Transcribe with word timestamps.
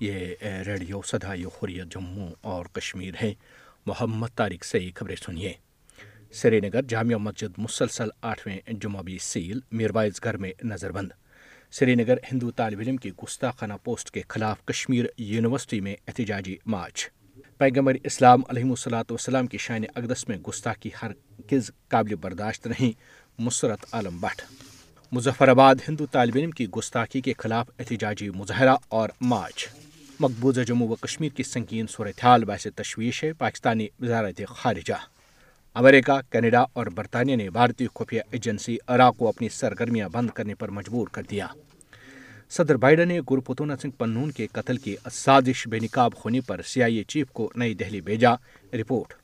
یہ 0.00 0.34
ریڈیو 0.42 1.02
صدائی 1.02 1.44
حریت 1.44 1.92
جموں 1.92 2.28
اور 2.40 2.64
کشمیر 2.72 3.14
ہے۔ 3.22 3.34
محمد 3.86 4.26
طارق 4.36 4.64
سے 4.64 4.90
خبریں 4.94 5.16
سنیے۔ 5.16 5.52
سری 6.32 6.60
نگر 6.60 6.82
جامعہ 6.82 7.16
مسجد 7.16 7.58
مسلسل 7.58 8.08
آٹھویں 8.22 8.58
جمعہ 8.72 9.02
بھی 9.02 9.18
سیل، 9.20 9.60
میروائز 9.72 10.12
گھر 10.24 10.36
میں 10.36 10.52
نظر 10.64 10.92
بند 10.92 11.12
سری 11.70 11.94
نگر 11.94 12.14
ہندو 12.32 12.50
طالب 12.50 12.78
علم 12.80 12.96
کی 12.96 13.10
گستاخانہ 13.10 13.74
پوسٹ 13.84 14.10
کے 14.10 14.22
خلاف 14.28 14.64
کشمیر 14.64 15.04
یونیورسٹی 15.18 15.80
میں 15.80 15.96
احتجاجی 16.08 16.56
مارچ۔ 16.66 17.10
پیغمبر 17.58 17.94
اسلام 18.04 18.42
علیہ 18.48 18.64
الصلاۃ 18.64 19.04
وسلام 19.10 19.46
کی 19.46 19.58
شان 19.58 19.82
اقدس 19.94 20.28
میں 20.28 20.36
گستاخی 20.36 20.90
ہر 21.02 21.10
کز 21.46 21.70
قابل 21.88 22.14
برداشت 22.14 22.66
نہیں۔ 22.66 22.92
مسرت 23.38 23.78
عالم 23.92 24.18
بٹ۔ 24.20 24.42
مظفر 25.12 25.48
آباد 25.48 25.74
ہندو 25.88 26.06
طالب 26.06 26.36
علم 26.36 26.50
کی 26.50 26.68
گستاخی 26.68 27.20
کے 27.20 27.32
خلاف 27.38 27.70
احتجاجی 27.78 28.30
مظاہرہ 28.30 28.76
اور 28.88 29.08
مارچ۔ 29.20 29.68
مقبوضہ 30.20 30.60
جموں 30.60 30.88
و 30.88 30.94
کشمیر 30.94 31.28
کی 31.36 31.42
سنگین 31.42 31.86
صورتحال 31.86 32.44
باعث 32.44 32.66
تشویش 32.76 33.24
ہے 33.24 33.32
پاکستانی 33.32 33.86
وزارت 34.00 34.42
خارجہ۔ 34.48 34.92
امریکہ، 35.74 36.32
کینیڈا 36.32 36.64
اور 36.72 36.86
برطانیہ 36.86 37.36
نے 37.36 37.50
بھارتی 37.50 37.86
خفیہ 37.94 38.20
ایجنسی 38.30 38.76
عراق 38.86 39.16
کو 39.16 39.28
اپنی 39.28 39.48
سرگرمیاں 39.48 40.08
بند 40.08 40.30
کرنے 40.30 40.54
پر 40.54 40.68
مجبور 40.68 41.08
کر 41.08 41.22
دیا۔ 41.30 41.46
صدر 42.50 42.74
بائیڈن 42.74 43.08
نے 43.08 43.20
گرپتونا 43.30 43.76
سنگھ 43.76 43.98
پنون 43.98 44.30
کے 44.30 44.46
قتل 44.46 44.76
کی 44.76 44.96
سازش 45.12 45.68
بے 45.68 45.78
نقاب 45.78 46.12
ہونے 46.24 46.40
پر 46.40 46.62
سی 46.62 46.82
آئی 46.82 46.96
اے 46.96 47.02
چیف 47.02 47.26
کو 47.32 47.52
نئی 47.56 47.74
دہلی 47.74 48.00
بھیجا۔ 48.00 48.30
رپورٹ 48.72 49.14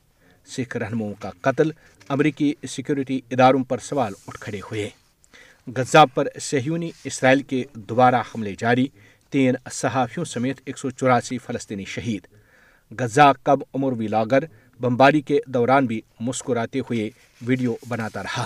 سکھ 0.47 0.77
رہنماؤں 0.77 1.13
کا 1.19 1.29
قتل 1.41 1.71
امریکی 2.09 2.53
سیکورٹی 2.69 3.21
اداروں 3.31 3.63
پر 3.63 3.77
سوال 3.77 4.13
اٹھ 4.27 4.39
کھڑے 4.39 4.59
ہوئے۔ 4.59 4.89
غزہ 5.75 6.05
پر 6.13 6.27
سہیونی 6.41 6.91
اسرائیل 7.03 7.41
کے 7.41 7.63
دوبارہ 7.73 8.21
حملے 8.35 8.55
جاری۔ 8.59 8.87
تین 9.29 9.55
صحافیوں 9.71 10.25
سمیت 10.25 10.61
ایک 10.65 10.77
سو 10.77 10.89
چوراسی 10.89 11.37
فلسطینی 11.37 11.85
شہید۔ 11.85 12.27
غزہ 12.99 13.33
کب 13.43 13.59
عمر 13.73 13.91
ولاگر 13.91 14.43
بمباری 14.79 15.21
کے 15.21 15.39
دوران 15.47 15.85
بھی 15.85 16.01
مسکراتے 16.19 16.79
ہوئے 16.79 17.09
ویڈیو 17.41 17.75
بناتا 17.87 18.23
رہا۔ 18.23 18.45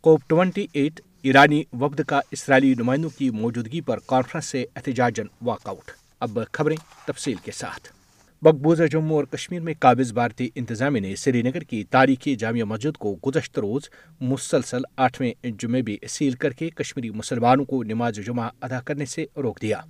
کوپ 0.00 0.20
ٹوینٹی 0.26 0.66
ایٹ 0.72 1.00
ایرانی 1.22 1.64
وفد 1.72 2.00
کا 2.06 2.20
اسرائیلی 2.30 2.74
نمائندوں 2.74 3.10
کی 3.10 3.30
موجودگی 3.30 3.80
پر 3.80 3.98
کانفرنس 4.06 4.46
سے 4.46 4.64
احتجاجن 4.76 5.26
واک 5.42 5.60
آؤٹ۔ 5.64 5.90
اب 6.20 6.38
خبریں 6.52 6.76
تفصیل 7.06 7.36
کے 7.44 7.52
ساتھ۔ 7.52 8.01
مقبوضہ 8.42 8.82
جموں 8.82 9.16
اور 9.16 9.24
کشمیر 9.24 9.60
میں 9.60 9.74
قابض 9.80 10.12
بھارتی 10.12 10.48
انتظامیہ 10.54 11.00
نے 11.00 11.16
سری 11.16 11.42
نگر 11.42 11.60
کی 11.60 11.84
تاریخی 11.84 12.36
جامع 12.36 12.62
مسجد 12.62 12.96
کو 12.96 13.18
گزشتہ 13.26 13.60
روز 13.60 13.82
مسلسل 14.20 14.80
آٹھویں 14.96 15.32
جمعے 15.58 15.82
بھی 15.82 15.98
سیل 16.08 16.32
کر 16.32 16.50
کے 16.50 16.70
کشمیری 16.70 17.10
مسلمانوں 17.10 17.64
کو 17.64 17.82
نماز 17.82 18.16
جمعہ 18.26 18.48
ادا 18.60 18.80
کرنے 18.80 19.06
سے 19.06 19.26
روک 19.36 19.62
دیا۔ 19.62 19.80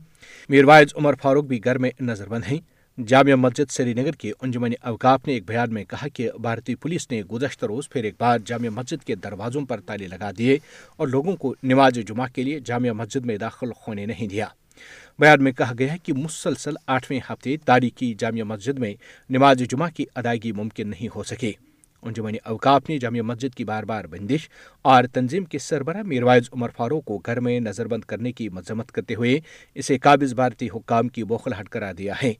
میروائز 0.48 0.88
عمر 0.94 1.14
فاروق 1.22 1.44
بھی 1.44 1.64
گھر 1.64 1.78
میں 1.78 1.90
نظر 2.00 2.28
بند 2.28 2.44
ہیں۔ 2.50 2.58
جامع 3.06 3.34
مسجد 3.34 3.70
سری 3.70 3.94
نگر 3.94 4.12
کے 4.12 4.32
انجمن 4.42 4.72
اوقاف 4.80 5.26
نے 5.26 5.32
ایک 5.32 5.46
بیان 5.46 5.74
میں 5.74 5.84
کہا 5.84 6.08
کہ 6.08 6.30
بھارتی 6.40 6.74
پولیس 6.74 7.10
نے 7.10 7.22
گزشتہ 7.22 7.66
روز 7.66 7.88
پھر 7.88 8.04
ایک 8.04 8.14
بار 8.18 8.38
جامع 8.38 8.68
مسجد 8.68 9.06
کے 9.06 9.14
دروازوں 9.14 9.66
پر 9.66 9.80
تالے 9.80 10.06
لگا 10.06 10.30
دیے 10.38 10.58
اور 10.96 11.08
لوگوں 11.08 11.36
کو 11.36 11.54
نماز 11.62 11.92
جمعہ 11.92 12.26
کے 12.34 12.42
لیے 12.42 12.60
جامع 12.60 12.90
مسجد 12.90 13.26
میں 13.26 13.36
داخل 13.36 13.70
ہونے 13.70 14.06
نہیں 14.06 14.28
دیا۔ 14.28 14.46
بیان 15.18 15.44
میں 15.44 15.52
کہا 15.52 15.72
گیا 15.78 15.92
ہے 15.92 15.98
کہ 15.98 16.12
مسلسل 16.12 16.74
آٹھویں 16.86 17.20
ہفتے 17.30 17.56
تاریخی 17.56 18.14
جامع 18.18 18.42
مسجد 18.42 18.78
میں 18.78 18.94
نماز 19.30 19.58
جمعہ 19.58 19.90
کی 19.96 20.04
ادائیگی 20.14 20.52
ممکن 20.52 20.88
نہیں 20.88 21.08
ہو 21.14 21.22
سکے 21.22 21.52
انجمن 22.02 22.34
اوقاف 22.44 22.88
نے 22.88 22.98
جامع 22.98 23.20
مسجد 23.20 23.54
کی 23.54 23.64
بار 23.64 23.82
بار 23.82 24.04
بندش 24.04 24.48
اور 24.82 25.04
تنظیم 25.04 25.44
کے 25.44 25.58
سربراہ 25.58 26.02
میروائز 26.02 26.44
عمر 26.52 26.68
فاروق 26.76 27.04
کو 27.04 27.18
گھر 27.26 27.40
میں 27.40 27.60
نظر 27.60 27.86
بند 27.86 28.04
کرنے 28.04 28.32
کی 28.32 28.48
مذمت 28.48 28.92
کرتے 28.92 29.14
ہوئے 29.14 29.40
اسے 29.74 29.98
قابض 29.98 30.34
بھارتی 30.34 30.68
حکام 30.76 31.08
کی 31.08 31.24
بوخل 31.24 31.52
ہٹ 31.60 31.68
کرا 31.68 31.92
دیا 31.98 32.14
ہے۔ 32.22 32.32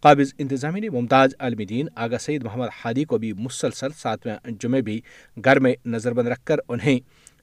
قابض 0.00 0.34
انتظامیہ 0.38 0.80
نے 0.80 0.90
ممتاز 0.90 1.34
عالم 1.38 1.62
دین 1.68 1.86
آگا 1.94 2.18
سعید 2.18 2.42
محمد 2.42 2.66
ہادی 2.84 3.04
کو 3.04 3.18
بھی 3.18 3.32
مسلسل 3.32 3.88
ساتویں 3.96 4.50
جمعے 4.60 4.80
بھی 4.80 5.00
گھر 5.44 5.60
میں 5.60 5.74
نظر 5.86 6.12
بند 6.12 6.28
رکھ 6.28 6.44
کر 6.44 6.56
انہیں 6.68 6.98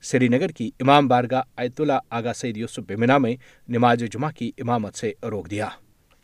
سری 0.06 0.28
نگر 0.28 0.48
کی 0.48 0.72
امام 0.80 1.08
بارگاہ 1.08 1.42
آیت 1.58 1.82
اللہ 1.82 1.94
آگا 2.10 2.34
سعید 2.34 2.58
یوسف 2.58 2.80
بمنا 2.88 3.18
میں 3.18 3.36
نماز 3.68 4.04
جمعہ 4.12 4.32
کی 4.32 4.52
امامت 4.58 4.96
سے 4.96 5.12
روک 5.24 5.52
دیا۔ 5.52 5.68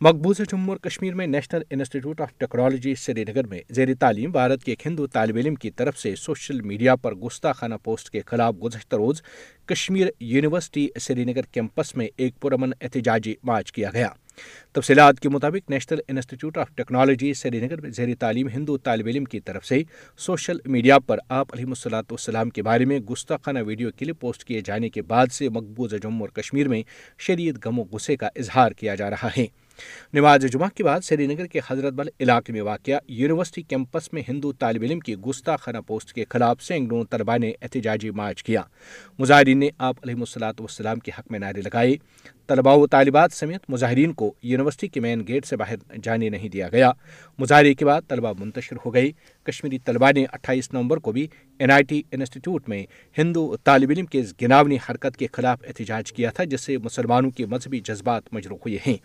مقبوضہ 0.00 0.42
جموں 0.42 0.68
اور 0.68 0.76
کشمیر 0.76 1.14
میں 1.14 1.26
national 1.26 1.62
institute 1.70 2.20
of 2.20 2.28
technology 2.38 2.94
Srinagar 3.24 3.46
میں 3.46 3.60
زیر 3.70 3.94
تعلیم 3.94 4.30
بھارت 4.30 4.64
کے 4.64 4.72
ایک 4.72 4.86
ہندو 4.86 5.06
طالب 5.06 5.36
علم 5.36 5.54
کی 5.54 5.70
طرف 5.70 5.98
سے 5.98 6.16
سوشل 6.16 6.60
میڈیا 6.60 6.96
پر 6.96 7.14
گستاخانہ 7.14 7.74
پوسٹ 7.84 8.10
کے 8.10 8.20
خلاف 8.26 8.54
گزشتہ 8.64 8.96
روز 8.96 9.22
کشمیر 9.66 10.06
یونیورسٹی 10.20 10.88
سری 11.00 11.24
نگر 11.24 11.42
کیمپس 11.42 11.96
میں 11.96 12.08
ایک 12.16 12.40
پرامن 12.40 12.70
احتجاجی 12.80 13.34
مارچ 13.42 13.72
کیا 13.72 13.90
گیا۔ 13.92 14.08
تفصیلات 14.72 15.20
کے 15.20 15.28
مطابق 15.28 15.70
national 15.70 15.98
institute 16.08 16.58
of 16.58 16.68
technology, 16.74 17.34
Srinagar 17.60 17.80
میں 17.80 17.90
زیر 17.90 18.08
تعلیم 18.18 18.48
ہندو 18.48 18.76
طالب 18.78 19.06
علم 19.06 19.24
کی 19.24 19.40
طرف 19.40 19.64
سے 19.64 19.82
سوشل 20.18 20.58
میڈیا 20.64 20.98
پر 20.98 21.18
آپ 21.28 21.52
علیہ 21.52 21.66
الصلاۃ 21.66 22.02
والسلام 22.10 22.50
کے 22.50 22.62
بارے 22.62 22.84
میں 22.84 22.98
گستاخانہ 23.10 23.58
ویڈیو 23.66 23.90
کلپ 23.98 24.20
پوسٹ 24.20 24.44
کیے 24.44 24.60
جانے 24.60 24.88
کے 24.88 25.02
بعد 25.02 25.32
سے 25.32 25.48
مقبوضہ 25.48 25.96
جموں 25.96 26.20
اور 26.20 26.28
کشمیر 26.28 26.68
میں 26.68 26.82
شدید 27.18 27.58
غم 27.64 27.78
و 27.78 27.84
غصے 27.92 28.16
کا 28.16 28.28
اظہار 28.36 28.72
کیا 28.72 28.94
جا 28.94 29.10
رہا 29.10 29.28
ہے۔ 29.36 29.46
نماز 30.12 30.44
جمعہ 30.52 30.68
کے 30.74 30.84
بعد 30.84 31.00
سری 31.00 31.26
نگر 31.26 31.46
کے 31.46 31.60
حضرت 31.70 31.92
بل 31.92 32.08
علاقے 32.20 32.52
میں 32.52 32.60
واقع 32.60 32.90
یونیورسٹی 33.08 33.62
کیمپس 33.62 34.12
میں 34.12 34.22
ہندو 34.28 34.52
طالب 34.52 34.82
علم 34.82 35.00
کی 35.00 35.16
گستاخانہ 35.16 35.78
پوسٹ 35.86 36.12
کے 36.12 36.24
خلاف 36.28 36.62
سینکڑوں 36.62 37.04
طلبا 37.10 37.36
نے 37.36 37.52
احتجاجی 37.62 38.10
مارچ 38.10 38.42
کیا۔ 38.42 38.62
مظاہرین 39.18 39.58
نے 39.58 39.68
آپ 39.78 39.96
علیہ 40.02 40.14
الصلاۃ 40.14 40.52
والسلام 40.58 40.98
کے 40.98 41.10
حق 41.18 41.30
میں 41.30 41.38
نعرے 41.38 41.60
لگائے۔ 41.60 41.96
طلباء 42.46 42.74
و 42.74 42.86
طالبات 42.86 43.32
سمیت 43.32 43.62
مظاہرین 43.68 44.12
کو 44.12 44.34
یونیورسٹی 44.42 44.88
کے 44.88 45.00
مین 45.00 45.22
گیٹ 45.28 45.46
سے 45.46 45.56
باہر 45.56 45.76
جانے 46.02 46.28
نہیں 46.28 46.48
دیا 46.48 46.68
گیا۔ 46.68 46.92
مظاہرے 47.38 47.74
کے 47.74 47.84
بعد 47.84 48.00
طلبا 48.08 48.32
منتشر 48.38 48.76
ہو 48.84 48.94
گئی 48.94 49.12
کشمیری 49.42 49.78
طلبا 49.78 50.10
نے 50.10 50.24
اٹھائیس 50.32 50.72
نومبر 50.72 50.96
کو 50.96 51.12
بھی 51.12 51.26
این 51.58 51.70
آئی 51.70 51.84
ٹی 51.84 52.02
انسٹیٹیوٹ 52.12 52.68
میں 52.68 52.84
ہندو 53.18 53.56
طالب 53.64 53.90
علم 53.90 54.06
کے 54.06 54.22
گناونی 54.42 54.76
حرکت 54.90 55.16
کے 55.16 55.26
خلاف 55.32 55.58
احتجاج 55.66 56.12
کیا 56.12 56.30
تھا، 56.30 56.44
جس 56.44 56.60
سے 56.60 56.78
مسلمانوں 56.78 57.30
کے 57.30 57.46
مذہبی 57.46 57.80
جذبات 57.80 58.22
مجروح 58.32 58.58
ہوئے 58.58 58.78
ہیں۔ 58.86 58.96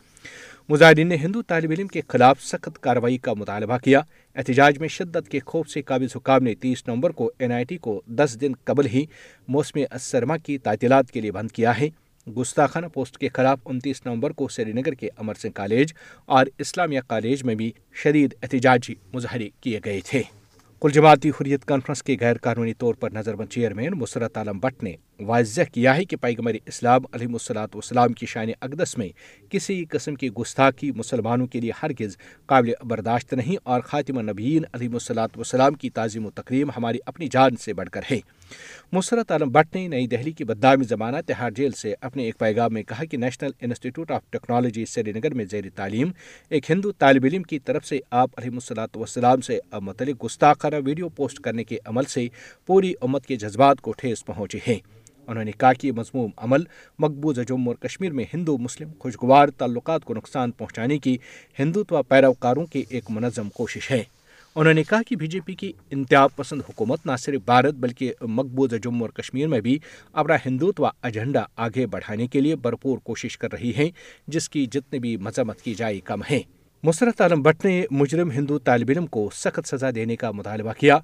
مظاہرین 0.70 1.08
نے 1.08 1.16
ہندو 1.16 1.42
طالب 1.42 1.72
علم 1.72 1.88
کے 1.88 2.02
خلاف 2.08 2.44
سخت 2.44 2.80
کارروائی 2.80 3.18
کا 3.18 3.34
مطالبہ 3.34 3.78
کیا۔ 3.78 4.02
احتجاج 4.36 4.78
میں 4.78 4.88
شدت 4.88 5.30
کے 5.30 5.40
خوف 5.46 5.70
سے 5.70 5.82
قابض 5.82 6.16
حکام 6.16 6.44
نے 6.44 6.56
تیس 6.56 6.88
نومبر 6.88 7.10
کو 7.10 7.32
این 7.40 7.52
آئی 7.52 7.66
ٹی 7.66 7.78
کو 7.78 8.02
دس 8.08 8.38
دن 8.42 8.52
قبل 8.64 8.86
ہی 8.86 9.06
موسم 9.48 9.80
سرما 10.00 10.38
کی 10.38 10.58
تعطیلات 10.58 11.12
کے 11.12 11.22
لیے 11.22 11.32
بند 11.32 11.52
کیا 11.52 11.80
ہے۔ 11.80 11.90
گستاخانہ 12.38 12.86
پوسٹ 12.94 13.18
کے 13.18 13.28
خلاف 13.34 13.60
انتیس 13.66 14.06
نومبر 14.06 14.32
کو 14.32 14.48
سری 14.48 14.72
نگر 14.72 14.94
کے 14.94 15.10
امر 15.18 15.34
سنگھ 15.34 15.54
کالج 15.54 15.94
اور 16.26 16.46
اسلامیہ 16.58 17.00
کالج 17.08 17.44
میں 17.44 17.56
بھی 17.56 17.72
شدید 17.94 18.34
احتجاجی 18.44 18.96
مظاہرے 19.14 19.50
کیے 19.62 19.80
گئے 19.86 20.00
تھے۔ 20.06 20.24
کل 20.82 20.90
جماعتی 20.94 21.30
حریت 21.30 21.66
کانفرنس 21.66 22.04
کے 22.04 22.16
غیر 22.20 22.38
قانونی 22.42 22.74
طور 22.74 22.94
پر 22.94 23.12
نظر 23.12 23.36
بند 23.36 23.48
چیئرمین 23.48 23.94
مسرت 23.94 24.38
عالم 24.38 24.59
بٹ 24.59 24.84
نے 24.84 24.96
واضح 25.19 25.61
کیا 25.73 25.95
ہے 25.97 26.05
کہ 26.05 26.16
پیغمبر 26.16 26.55
اسلام 26.66 27.01
علیہ 27.11 27.28
الصلاۃ 27.28 27.67
والسلام 27.73 28.13
کی 28.13 28.25
شان 28.25 28.47
اقدس 28.61 28.97
میں 28.97 29.09
کسی 29.50 29.85
قسم 29.89 30.16
کی 30.16 30.29
گستاخی 30.29 30.91
مسلمانوں 30.91 31.47
کے 31.47 31.59
لیے 31.59 31.72
ہرگز 31.83 32.17
قابل 32.46 32.72
برداشت 32.84 33.34
نہیں 33.34 33.55
اور 33.64 33.81
خاتم 33.81 34.29
نبیین 34.29 34.64
علیہ 34.73 34.90
الصلاۃ 34.93 35.28
والسلام 35.35 35.73
کی 35.73 35.90
تعظیم 35.90 36.25
و 36.25 36.29
تقریم 36.29 36.69
ہماری 36.69 36.97
اپنی 37.05 37.28
جان 37.28 37.55
سے 37.55 37.73
بڑھ 37.73 37.90
کر 37.90 38.02
ہے۔ 38.11 38.19
مسرت 38.91 39.31
عالم 39.31 39.49
بٹ 39.49 39.75
نے 39.75 39.87
نئی 39.87 40.08
دہلی 40.08 40.31
کی 40.31 40.43
بدامی 40.43 40.84
زمانہ 40.84 41.17
تہاڑ 41.25 41.52
جیل 41.52 41.72
سے 41.72 41.96
اپنے 42.02 42.23
ایک 42.23 42.37
پیغام 42.40 42.73
میں 42.73 42.84
کہا 42.84 43.03
کہ 43.03 43.17
national 43.17 43.52
institute 43.61 44.11
of 44.11 44.22
technology 44.29 44.85
Srinagar 45.11 45.34
میں 45.34 45.46
زیر 45.46 45.63
تعلیم 45.75 46.11
ایک 46.49 46.72
ہندو 46.72 46.91
طالب 46.91 47.25
علم 47.25 47.43
کی 47.43 47.59
طرف 47.59 47.85
سے 47.85 47.99
آپ 48.11 48.29
علیہ 48.37 48.52
الصلاۃ 48.53 48.87
والسلام 48.96 49.41
سے 49.41 49.59
متعلق 49.81 50.25
گستاخانہ 50.25 50.75
ویڈیو 50.85 51.09
پوسٹ 51.09 51.40
کرنے 51.40 51.63
کے 51.63 51.78
عمل 51.85 52.03
سے 52.03 52.28
پوری 52.66 52.93
امت 53.02 53.25
کے 53.25 53.35
جذبات 53.35 53.81
کو 53.81 53.91
ٹھیس 53.91 54.25
پہنچی 54.25 54.59
ہے 54.67 54.78
انہوں 55.28 55.44
نے 55.44 55.52
کہا 55.52 55.74
کہ 55.74 55.91
مضموم 55.91 56.32
عمل 56.38 56.64
مقبوضہ 57.00 57.41
جموں 57.41 57.74
اور 57.74 57.76
کشمیر 57.76 58.12
میں 58.12 58.26
ہندو 58.34 58.58
مسلم 58.58 58.90
خوشگوار 59.00 59.47
تعلقات 59.47 60.06
کو 60.06 60.14
نقصان 60.14 60.52
پہنچانے 60.52 60.97
کی 60.97 61.18
ہندوتوا 61.59 62.02
پیروکاروں 62.02 62.66
کی 62.66 62.84
ایک 62.90 63.03
منظم 63.09 63.50
کوشش 63.50 63.91
ہے۔ 63.91 64.03
انہوں 64.56 64.74
نے 64.74 64.84
کہا 64.84 65.02
کہ 65.08 65.16
بی 65.16 65.28
جے 65.28 65.40
پی 65.40 65.56
کی 65.56 65.72
انتہا 65.91 66.28
پسند 66.28 66.62
حکومت 66.70 67.06
نہ 67.06 67.12
صرف 67.20 67.41
بھارت 67.46 67.74
بلکہ 67.74 68.14
مقبوضہ 68.22 68.76
جموں 68.76 69.02
اور 69.02 69.09
کشمیر 69.09 69.47
میں 69.47 69.62
بھی 69.62 69.79
اپنا 70.14 70.35
ہندوتوا 70.46 70.90
ایجنڈا 71.03 71.44
آگے 71.56 71.85
بڑھانے 71.85 72.28
کے 72.28 72.41
لیے 72.41 72.56
بھرپور 72.56 72.97
کوشش 72.97 73.38
کر 73.38 73.52
رہی 73.52 73.73
ہے 73.78 73.90
جس 74.28 74.50
کی 74.50 74.66
جتنی 74.66 75.00
بھی 75.00 75.18
مذمت 75.18 75.62
کی 75.62 75.73
جائے 75.73 76.00
کم 76.00 76.22
ہے۔ 76.32 76.40
مسرت 76.84 77.22
عالم 77.22 77.41
بٹ 77.41 77.66
نے 77.66 77.85
مجرم 77.91 78.32
ہندو 78.32 78.59
طالب 78.59 78.90
علم 78.90 79.06
کو 79.06 79.30
سخت 79.34 79.68
سزا 79.68 79.90
دینے 79.96 80.16
کا 80.16 80.32
مطالبہ 80.32 80.73
کیا۔ 80.80 80.97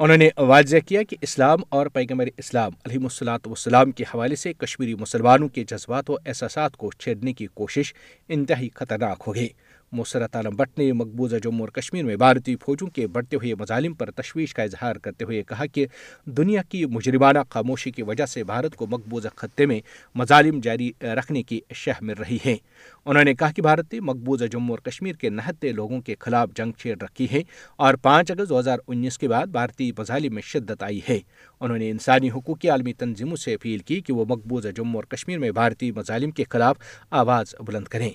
انہوں 0.00 0.16
نے 0.16 0.28
واضح 0.38 0.76
کیا 0.88 1.02
کہ 1.02 1.16
اسلام 1.20 1.58
اور 1.68 1.86
پیغمبر 1.86 2.28
اسلام 2.36 2.72
علیہ 2.84 2.98
السلاط 3.02 3.46
وسلام 3.48 3.90
کے 3.90 4.04
حوالے 4.14 4.36
سے 4.36 4.52
کشمیری 4.52 4.94
مسلمانوں 4.94 5.48
کے 5.48 5.64
جذبات 5.64 6.10
و 6.10 6.16
احساسات 6.26 6.76
کو 6.76 6.90
چھیڑنے 6.98 7.32
کی 7.32 7.46
کوشش 7.54 7.94
انتہائی 8.28 8.68
خطرناک 8.74 9.22
ہوگی۔ 9.26 9.48
مسرت 9.94 10.36
عالم 10.36 10.56
بٹ 10.56 10.78
نے 10.78 10.92
مقبوضہ 10.92 11.36
جموں 11.36 11.60
اور 11.60 11.68
کشمیر 11.68 12.04
میں 12.04 12.16
بھارتی 12.16 12.56
فوجوں 12.56 12.88
کے 12.88 13.06
بڑھتے 13.06 13.36
ہوئے 13.36 13.54
مظالم 13.54 13.94
پر 13.94 14.10
تشویش 14.10 14.54
کا 14.54 14.62
اظہار 14.62 14.96
کرتے 14.96 15.24
ہوئے 15.24 15.42
کہا 15.42 15.66
کہ 15.66 15.86
دنیا 16.24 16.62
کی 16.62 16.86
مجرمانہ 16.86 17.38
خاموشی 17.48 17.90
کی 17.90 18.02
وجہ 18.02 18.26
سے 18.26 18.44
بھارت 18.44 18.76
کو 18.76 18.86
مقبوضہ 18.86 19.28
خطے 19.36 19.66
میں 19.66 19.80
مظالم 20.14 20.60
جاری 20.60 20.90
رکھنے 21.02 21.42
کی 21.42 21.60
شہ 21.74 21.90
مل 22.00 22.14
رہی 22.14 22.38
ہے۔ 22.46 22.56
انہوں 23.04 23.24
نے 23.24 23.34
کہا 23.34 23.50
کہ 23.50 23.62
بھارت 23.62 23.92
نے 23.92 24.00
مقبوضہ 24.00 24.44
جموں 24.44 24.70
اور 24.70 24.78
کشمیر 24.78 25.12
کے 25.12 25.30
نہتے 25.30 25.72
لوگوں 25.72 26.00
کے 26.00 26.14
خلاف 26.18 26.48
جنگ 26.56 26.72
چھیڑ 26.72 26.96
رکھی 27.02 27.26
ہے 27.32 27.42
اور 27.76 27.94
پانچ 27.94 28.30
اگست 28.30 28.48
دو 28.48 28.58
ہزار 28.58 28.78
انیس 28.88 29.18
کے 29.18 29.28
بعد 29.28 29.46
بھارتی 29.46 29.92
مظالم 29.98 30.34
میں 30.34 30.42
شدت 30.42 30.82
آئی 30.82 31.00
ہے۔ 31.08 31.18
انہوں 31.60 31.78
نے 31.78 31.90
انسانی 31.90 32.30
حقوق 32.30 32.58
کی 32.58 32.68
عالمی 32.68 32.92
تنظیموں 32.92 33.36
سے 33.36 33.54
اپیل 33.54 33.78
کی 33.78 34.00
کہ 34.00 34.12
وہ 34.12 34.24
مقبوضہ 34.28 34.68
جموں 34.68 34.94
اور 34.94 35.04
کشمیر 35.04 35.38
میں 35.38 35.50
بھارتی 35.50 35.92
مظالم 35.92 36.30
کے 36.30 36.44
خلاف 36.48 36.76
آواز 37.10 37.54
بلند 37.60 37.84
کریں۔ 37.84 38.10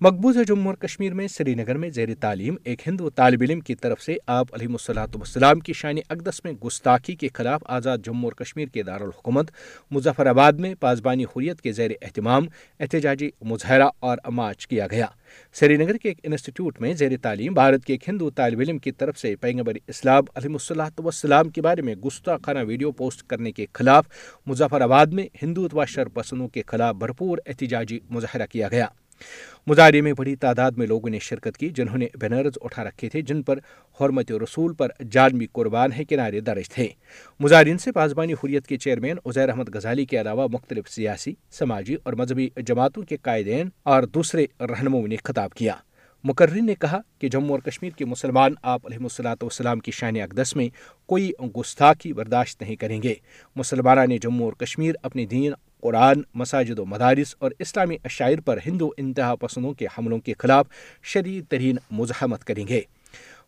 مقبوضہ 0.00 0.42
جموں 0.48 0.66
اور 0.66 0.74
کشمیر 0.74 1.14
میں 1.14 1.26
سری 1.28 1.54
نگر 1.54 1.76
میں 1.76 1.88
زیر 1.90 2.08
تعلیم، 2.20 2.56
ایک 2.64 2.86
ہندو 2.86 3.10
طالب 3.10 3.42
علم 3.42 3.60
کی 3.60 3.74
طرف 3.74 4.00
سے 4.02 4.16
آپ 4.26 4.46
علیہ 4.52 4.66
الصلاۃ 4.68 5.14
وسلام 5.14 5.60
کی 5.60 5.72
شان 5.72 5.98
اقدس 6.08 6.40
میں 6.44 6.52
گستاخی 6.64 7.14
کے 7.14 7.28
خلاف 7.34 7.60
آزاد 7.66 7.98
جموں 8.04 8.24
اور 8.24 8.32
کشمیر 8.32 8.68
کے 8.68 8.82
دارالحکومت، 8.82 9.50
مظفر 9.90 10.26
آباد 10.26 10.52
میں 10.52 10.74
پاسبانی 10.80 11.24
حریت 11.24 11.62
کے 11.62 11.72
زیر 11.72 11.90
اہتمام، 12.02 12.46
احتجاجی 12.80 13.30
مظاہرہ 13.42 13.88
اور 13.98 14.18
مارچ 14.30 14.66
کیا 14.66 14.86
گیا۔ 14.90 15.06
سری 15.54 15.76
نگر 15.76 15.96
کے 15.96 16.08
ایک 16.08 16.20
انسٹیٹیوٹ 16.22 16.80
میں 16.80 16.92
زیر 16.92 17.16
تعلیم، 17.22 17.54
بھارت 17.54 17.84
کے 17.84 17.92
ایک 17.92 18.08
ہندو 18.08 18.30
طالب 18.30 18.60
علم 18.60 18.78
کی 18.78 18.92
طرف 18.92 19.18
سے 19.18 19.34
پیغمبر 19.36 19.76
اسلام 19.86 20.24
علیہ 20.34 20.52
الصلاۃ 20.52 21.00
وسلام 21.04 21.48
کے 21.48 21.62
بارے 21.62 21.82
میں 21.82 21.94
گستاخانہ 22.04 22.66
ویڈیو 22.66 22.92
پوسٹ 22.92 23.26
کرنے 23.26 23.52
کے 23.52 23.66
خلاف 23.72 24.08
مظفر 24.46 24.80
آباد 24.80 25.06
میں 25.06 25.26
ہندوتوا 25.42 25.84
شر 25.84 26.08
پسندوں 26.08 26.48
کے 26.48 26.62
خلاف 26.66 26.96
بھرپور 26.96 27.38
احتجاجی 27.46 27.98
مظاہرہ 28.10 28.46
کیا 28.50 28.68
گیا۔ 28.68 28.86
مظاہرے 29.66 30.00
میں 30.00 30.12
بڑی 30.12 30.36
تعداد 30.36 30.70
میں 30.70 30.86
لوگوں 30.86 31.10
نے 31.10 31.18
شرکت 31.18 31.56
کی 31.56 31.68
جنہوں 31.68 31.98
نے 31.98 32.06
بینرز 32.14 32.58
اٹھا 32.60 32.84
رکھے 32.84 33.08
تھے 33.08 33.20
جن 33.20 33.42
پر 33.42 33.58
حرمت 34.00 34.32
رسول 34.32 34.74
پر 34.74 34.88
جانوی 35.10 35.46
قربان 35.52 35.92
ہے 35.92 36.04
کنارے 36.04 36.40
درج 36.40 36.68
تھے۔ 36.68 36.88
مظاہرین 37.40 37.78
سے 37.78 37.92
پاسبانی 37.92 38.32
حریت 38.32 38.66
کے 38.66 38.76
چیئرمین 38.76 39.16
عزیر 39.24 39.48
احمد 39.48 39.74
غزالی 39.74 40.04
کے 40.04 40.20
علاوہ 40.20 40.46
مختلف 40.52 40.88
سیاسی، 40.88 41.34
سماجی 41.50 41.96
اور 42.02 42.12
مذہبی 42.12 42.48
جماعتوں 42.56 43.02
کے 43.02 43.16
قائدین 43.16 43.68
اور 43.82 44.02
دوسرے 44.02 44.46
رہنموں 44.60 45.08
نے 45.08 45.16
خطاب 45.24 45.54
کیا۔ 45.54 45.72
مقرری 46.24 46.60
نے 46.60 46.74
کہا 46.74 47.00
کہ 47.18 47.28
جموں 47.28 47.50
اور 47.50 47.58
کشمیر 47.58 47.90
کے 47.90 48.04
مسلمان 48.04 48.52
آپ 48.62 48.86
علیہ 48.86 48.98
الصلاۃ 49.00 49.36
والسلام 49.42 49.80
کی 49.80 49.90
شان 49.90 50.16
اقدس 50.16 50.56
میں 50.56 50.68
کوئی 51.06 51.30
گستاخی 51.56 52.12
برداشت 52.12 52.62
نہیں 52.62 52.76
کریں 52.76 53.02
گے۔ 53.02 53.14
مسلمانہ 53.56 54.00
نے 54.08 54.18
جموں 54.18 54.44
اور 54.44 54.52
کشمیر 54.52 54.94
اپنے 55.02 55.26
دین 55.26 55.52
قرآن، 55.80 56.22
مساجد 56.34 56.78
و 56.78 56.84
مدارس 56.84 57.34
اور 57.38 57.50
اسلامی 57.58 57.96
عشائر 58.04 58.40
پر 58.40 58.58
ہندو 58.66 58.90
انتہا 58.96 59.34
پسندوں 59.34 59.72
کے 59.72 59.86
حملوں 59.86 60.18
کے 60.18 60.32
خلاف 60.38 60.66
شدید 61.02 61.46
ترین 61.48 61.76
مزاحمت 61.90 62.44
کریں 62.44 62.68
گے۔ 62.68 62.80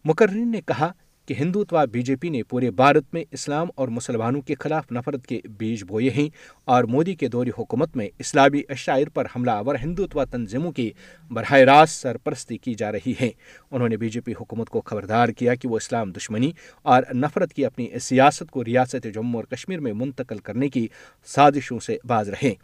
مقررین 0.04 0.50
نے 0.50 0.60
کہا 0.60 0.92
کہ 1.28 1.34
ہندوتوا 1.38 1.84
بی 1.84 2.02
جے 2.02 2.16
پی 2.16 2.28
نے 2.28 2.42
پورے 2.42 2.70
بھارت 2.70 3.04
میں 3.12 3.24
اسلام 3.30 3.68
اور 3.74 3.88
مسلمانوں 3.88 4.40
کے 4.40 4.54
خلاف 4.58 4.92
نفرت 4.92 5.26
کے 5.26 5.40
بیج 5.58 5.84
بوئے 5.84 6.10
ہیں 6.10 6.28
اور 6.64 6.84
مودی 6.84 7.14
کے 7.14 7.28
دور 7.28 7.46
حکومت 7.58 7.96
میں 7.96 8.08
اسلامی 8.18 8.62
عشائر 8.68 9.08
پر 9.08 9.26
حملہ 9.36 9.50
آور 9.50 9.74
ہندوتوا 9.82 10.24
تنظیموں 10.24 10.72
کی 10.72 10.90
براہ 11.30 11.52
راست 11.52 12.02
سرپرستی 12.02 12.58
کی 12.58 12.74
جا 12.74 12.92
رہی 12.92 13.12
ہے۔ 13.20 13.30
انہوں 13.70 13.88
نے 13.88 13.96
بی 13.96 14.08
جے 14.08 14.20
پی 14.20 14.32
حکومت 14.32 14.68
کو 14.68 14.80
خبردار 14.80 15.28
کیا 15.28 15.54
کہ 15.54 15.68
وہ 15.68 15.76
اسلام 15.76 16.12
دشمنی 16.12 16.52
اور 16.82 17.02
نفرت 17.14 17.52
کی 17.52 17.64
اپنی 17.64 17.98
سیاست 17.98 18.50
کو 18.50 18.64
ریاست 18.64 19.06
جموں 19.14 19.40
اور 19.40 19.44
کشمیر 19.44 19.80
میں 19.80 19.92
منتقل 19.92 20.38
کرنے 20.38 20.68
کی 20.68 20.88
سازشوں 21.26 21.80
سے 21.80 21.96
باز 22.04 22.28
رہیں 22.28 22.54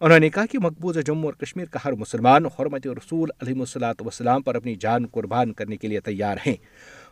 انہوں 0.00 0.18
نے 0.18 0.28
کہا 0.28 0.46
کہ 0.46 0.58
مقبوضہ 0.58 1.00
جموں 1.00 1.24
اور 1.24 1.32
کشمیر 1.32 1.64
کا 1.64 1.78
ہر 1.84 1.92
مسلمان 1.92 2.46
حرمت 2.46 2.86
رسول 2.86 3.30
علیہ 3.40 3.60
السلاط 3.60 4.02
وسلام 4.06 4.42
پر 4.42 4.54
اپنی 4.54 4.74
جان 4.74 5.06
قربان 5.06 5.52
کرنے 5.52 5.76
کے 5.76 5.88
لیے 5.88 6.00
تیار 6.00 6.36
ہیں 6.46 6.56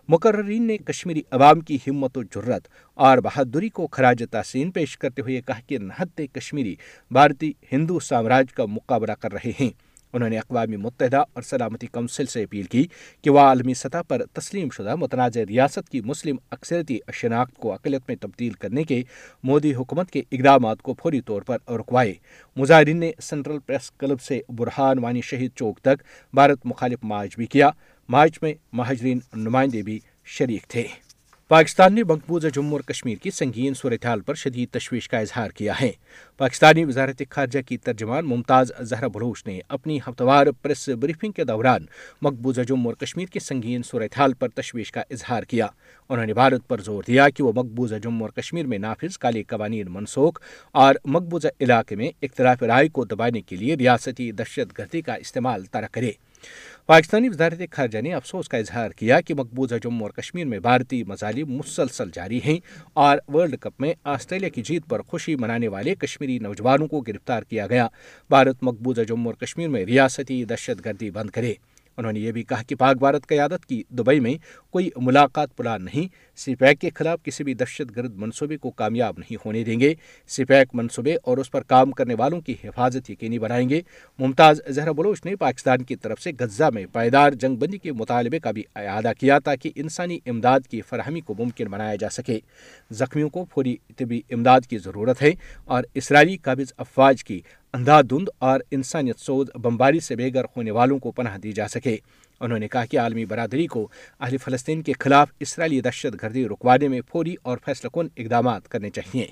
مقررین 0.08 0.66
نے 0.66 0.76
کشمیری 0.76 1.22
عوام 1.30 1.60
کی 1.60 1.78
ہمت 1.86 2.18
و 2.18 2.22
جرت 2.22 2.68
اور 2.94 3.18
بہادری 3.18 3.68
کو 3.68 3.86
خراج 3.86 4.24
تحسین 4.30 4.70
پیش 4.70 4.98
کرتے 4.98 5.22
ہوئے 5.22 5.40
کہا 5.40 5.60
کہ 5.66 5.78
نہت 5.78 6.20
کشمیری 6.32 6.74
بھارتی 7.10 7.52
ہندو 7.72 8.00
سامراج 8.00 8.52
کا 8.52 8.64
مقابلہ 8.66 9.12
کر 9.12 9.32
رہے 9.32 9.52
ہیں۔ 9.60 9.70
انہوں 10.12 10.28
نے 10.28 10.38
اقوام 10.38 10.70
متحدہ 10.70 11.24
اور 11.32 11.42
سلامتی 11.42 11.86
کونسل 11.86 12.26
سے 12.26 12.42
اپیل 12.42 12.62
کی 12.62 12.86
کہ 13.22 13.30
وہ 13.30 13.38
عالمی 13.38 13.74
سطح 13.74 14.02
پر 14.08 14.22
تسلیم 14.32 14.68
شدہ 14.70 14.96
متنازع 14.96 15.40
ریاست 15.48 15.88
کی 15.88 16.00
مسلم 16.00 16.36
اکثرتی 16.50 16.98
شناخت 17.12 17.54
کو 17.54 17.72
اقلیت 17.72 18.02
میں 18.08 18.16
تبدیل 18.20 18.52
کرنے 18.52 18.84
کے 18.84 19.02
مودی 19.44 19.74
حکومت 19.74 20.10
کے 20.10 20.22
اقدامات 20.32 20.82
کو 20.82 20.94
فوری 21.02 21.20
طور 21.20 21.42
پر 21.42 21.56
رکوائے۔ 21.70 22.14
مظاہرین 22.56 22.96
نے 22.96 23.12
سینٹرل 23.22 23.58
پریس 23.58 23.90
کلب 23.90 24.20
سے 24.20 24.40
برہان 24.48 24.98
وانی 24.98 25.20
شہید 25.20 25.50
چوک 25.54 25.80
تک 25.80 26.02
بھارت 26.32 26.58
مخالف 26.64 26.98
مارچ 27.02 27.36
بھی 27.36 27.46
کیا۔ 27.46 27.70
مارچ 28.08 28.38
میں 28.42 28.54
مہاجرین 28.72 29.18
نمائندے 29.34 29.82
بھی 29.82 29.98
شریک 30.24 30.68
تھے۔ 30.68 30.86
پاکستان 31.48 31.94
نے 31.94 32.04
مقبوضہ 32.04 32.48
جموں 32.54 32.72
اور 32.72 32.80
کشمیر 32.80 33.16
کی 33.22 33.30
سنگین 33.30 33.74
صورتحال 33.74 34.20
پر 34.20 34.34
شدید 34.34 34.68
تشویش 34.70 35.08
کا 35.08 35.18
اظہار 35.18 35.50
کیا 35.50 35.72
ہے۔ 35.80 35.92
پاکستانی 36.38 36.84
وزارت 36.84 37.22
خارجہ 37.30 37.58
کی 37.68 37.76
ترجمان 37.76 38.26
ممتاز 38.26 38.72
زہرا 38.80 39.06
بلوچ 39.06 39.46
نے 39.46 39.60
اپنی 39.68 39.98
ہفتہ 39.98 40.24
وار 40.24 40.46
پریس 40.62 40.88
بریفنگ 40.88 41.32
کے 41.32 41.44
دوران 41.44 41.86
مقبوضہ 42.22 42.60
جموں 42.60 42.86
اور 42.86 42.94
کشمیر 42.94 43.26
کی 43.26 43.38
سنگین 43.38 43.82
صورتحال 43.82 44.32
پر 44.32 44.48
تشویش 44.48 44.92
کا 44.92 45.02
اظہار 45.10 45.42
کیا۔ 45.42 45.66
انہوں 46.08 46.26
نے 46.26 46.34
بھارت 46.34 46.68
پر 46.68 46.80
زور 46.80 47.02
دیا 47.06 47.28
کہ 47.28 47.42
وہ 47.42 47.52
مقبوضہ 47.56 47.94
جموں 47.94 48.20
اور 48.20 48.42
کشمیر 48.42 48.66
میں 48.66 48.78
نافذ 48.78 49.18
کالے 49.18 49.42
قوانین 49.42 49.86
منسوخ 49.90 50.40
اور 50.72 50.94
مقبوضہ 51.04 51.48
علاقے 51.60 51.96
میں 51.96 52.10
اختلاف 52.22 52.62
رائے 52.62 52.88
کو 52.88 53.04
دبانے 53.04 53.40
کے 53.40 53.56
لیے 53.56 53.74
ریاستی 53.74 54.32
دہشت 54.32 54.78
گردی 54.78 55.00
کا 55.00 55.14
استعمال 55.14 55.64
طرح 55.64 55.86
کرے۔ 55.92 56.10
پاکستانی 56.86 57.28
وزارت 57.28 57.62
خارجہ 57.70 57.98
نے 57.98 58.14
افسوس 58.14 58.48
کا 58.48 58.58
اظہار 58.58 58.90
کیا 58.90 59.20
کہ 59.20 59.34
مقبوضہ 59.34 59.74
جموں 59.74 60.00
اور 60.00 60.10
کشمیر 60.10 60.44
میں 60.44 60.58
بھارتی 60.58 61.04
مظالم 61.04 61.52
مسلسل 61.52 62.10
جاری 62.12 62.40
ہیں 62.44 62.58
اور 62.92 63.18
ورلڈ 63.28 63.56
کپ 63.60 63.80
میں 63.80 63.94
آسٹریلیا 64.04 64.48
کی 64.48 64.62
جیت 64.62 64.82
پر 64.88 65.02
خوشی 65.02 65.36
منانے 65.36 65.68
والے 65.68 65.94
کشمیری 65.94 66.38
نوجوانوں 66.38 66.88
کو 66.88 67.00
گرفتار 67.00 67.42
کیا 67.42 67.66
گیا۔ 67.66 67.86
بھارت 68.28 68.56
مقبوضہ 68.62 69.00
جموں 69.00 69.32
اور 69.32 69.34
کشمیر 69.34 69.68
میں 69.68 69.84
ریاستی 69.84 70.44
دہشت 70.44 70.84
گردی 70.84 71.10
بند 71.10 71.30
کرے۔ 71.30 71.54
انہوں 71.96 72.12
نے 72.12 72.20
یہ 72.20 72.32
بھی 72.32 72.42
کہا 72.42 72.62
کہ 72.62 72.74
پاک 72.74 72.96
بھارت 72.96 73.26
قیادت 73.26 73.66
کی 73.66 73.82
دبئی 73.90 74.20
میں 74.20 74.34
کوئی 74.70 74.90
ملاقات 74.96 75.56
پلان 75.56 75.84
نہیں۔ 75.84 76.36
سی 76.36 76.54
پیک 76.54 76.80
کے 76.80 76.90
خلاف 76.94 77.22
کسی 77.22 77.44
بھی 77.44 77.54
دہشت 77.54 77.96
گرد 77.96 78.16
منصوبے 78.16 78.56
کو 78.56 78.70
کامیاب 78.70 79.18
نہیں 79.18 79.36
ہونے 79.44 79.64
دیں 79.64 79.80
گے۔ 79.80 79.94
سی 80.28 80.44
پیک 80.44 80.68
منصوبے 80.72 81.16
اور 81.24 81.38
اس 81.38 81.50
پر 81.50 81.62
کام 81.62 81.90
کرنے 81.90 82.14
والوں 82.14 82.40
کی 82.40 82.54
حفاظت 82.64 83.10
یقینی 83.10 83.38
بنائیں 83.38 83.68
گے۔ 83.68 83.80
ممتاز 84.18 84.60
زہرا 84.68 84.92
بلوچ 84.92 85.24
نے 85.24 85.36
پاکستان 85.36 85.82
کی 85.82 85.96
طرف 85.96 86.22
سے 86.22 86.30
غزہ 86.40 86.70
میں 86.74 86.86
پائیدار 86.92 87.30
جنگ 87.30 87.56
بندی 87.56 87.78
کے 87.78 87.92
مطالبے 87.92 88.40
کا 88.40 88.50
بھی 88.50 88.62
اعادہ 88.76 89.12
کیا 89.20 89.38
تاکہ 89.38 89.70
انسانی 89.74 90.18
امداد 90.26 90.60
کی 90.70 90.80
فراہمی 90.80 91.20
کو 91.20 91.34
ممکن 91.38 91.64
بنایا 91.64 91.94
جا 91.94 92.08
سکے۔ 92.08 92.38
زخمیوں 92.90 93.28
کو 93.28 93.44
فوری 93.54 93.76
طبی 93.96 94.20
امداد 94.30 94.60
کی 94.70 94.78
ضرورت 94.78 95.22
ہے 95.22 95.30
اور 95.64 95.84
اسرائیلی 95.94 96.36
قابض 96.36 96.72
افواج 96.76 97.24
کی 97.24 97.40
اندھا 97.74 98.00
دھند 98.00 98.28
اور 98.38 98.60
انسانیت 98.70 99.18
سوز 99.18 99.46
بمباری 99.54 100.00
سے 100.00 100.16
بے 100.16 100.34
گھر 100.34 100.44
ہونے 100.44 100.70
والوں 100.70 100.98
کو 100.98 101.10
پناہ 101.10 101.38
دی 101.38 101.52
جا 101.52 101.68
سکے۔ 101.68 101.96
انہوں 102.40 102.58
نے 102.58 102.68
کہا 102.68 102.84
کہ 102.84 102.98
عالمی 102.98 103.24
برادری 103.24 103.66
کو 103.66 103.88
اہل 104.20 104.36
فلسطین 104.36 104.82
کے 104.82 104.92
خلاف 104.98 105.28
اسرائیلی 105.40 105.80
دہشت 105.80 106.22
گردی 106.22 106.48
رکوانے 106.48 106.88
میں 106.88 107.00
فوری 107.08 107.34
اور 107.42 107.58
فیصلہ 107.64 107.90
کن 107.94 108.06
اقدامات 108.16 108.68
کرنے 108.68 108.90
چاہیے۔ 108.90 109.26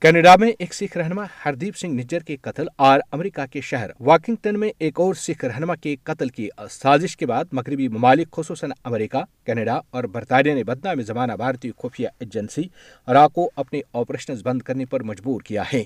کینیڈا 0.00 0.36
میں 0.36 0.52
ایک 0.58 0.74
سکھ 0.74 0.96
رہنما 0.98 1.24
ہردیپ 1.44 1.76
سنگھ 1.76 1.94
نجر 1.94 2.18
کے 2.18 2.36
قتل 2.36 2.66
اور 2.76 3.00
امریکہ 3.12 3.46
کے 3.52 3.60
شہر 3.60 3.90
واکنگٹن 4.00 4.60
میں 4.60 4.70
ایک 4.78 5.00
اور 5.00 5.14
سکھ 5.14 5.44
رہنما 5.44 5.74
کے 5.74 5.96
قتل 6.02 6.28
کی 6.28 6.48
سازش 6.70 7.16
کے 7.16 7.26
بعد 7.26 7.44
مغربی 7.52 7.88
ممالک 7.88 8.30
خصوصاً 8.32 8.70
امریکہ، 8.84 9.46
کینیڈا 9.46 9.80
اور 9.90 10.04
برطانیہ 10.04 10.54
نے 10.54 10.64
بدنام 10.64 11.00
زمانہ 11.00 11.32
بھارتی 11.32 11.70
خفیہ 11.78 12.08
ایجنسی 12.18 12.62
را 13.08 13.28
کو 13.28 13.50
اپنے 13.56 13.80
آپریشنز 13.92 14.42
بند 14.42 14.62
کرنے 14.62 14.84
پر 14.84 15.02
مجبور 15.02 15.40
کیا 15.40 15.62
ہے۔ 15.72 15.84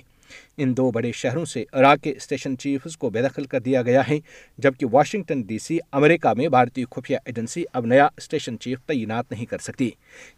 ان 0.57 0.77
دو 0.77 0.91
بڑے 0.91 1.11
شہروں 1.11 1.45
سے 1.45 1.63
عراق 1.73 2.03
کے 2.03 2.09
اسٹیشن 2.09 2.57
چیفز 2.57 2.97
کو 2.97 3.09
بے 3.09 3.21
دخل 3.21 3.43
کر 3.43 3.59
دیا 3.59 3.81
گیا 3.81 4.07
ہے، 4.07 4.19
جبکہ 4.57 4.85
واشنگٹن 4.91 5.41
ڈی 5.41 5.59
سی، 5.59 5.77
امریکہ 5.91 6.33
میں 6.37 6.47
بھارتی 6.49 6.83
خفیہ 6.91 7.17
ایجنسی 7.25 7.63
اب 7.73 7.85
نیا 7.85 8.07
اسٹیشن 8.17 8.59
چیف 8.59 8.81
تعینات 8.85 9.31
نہیں 9.31 9.45
کر 9.45 9.57
سکتی۔ 9.57 9.89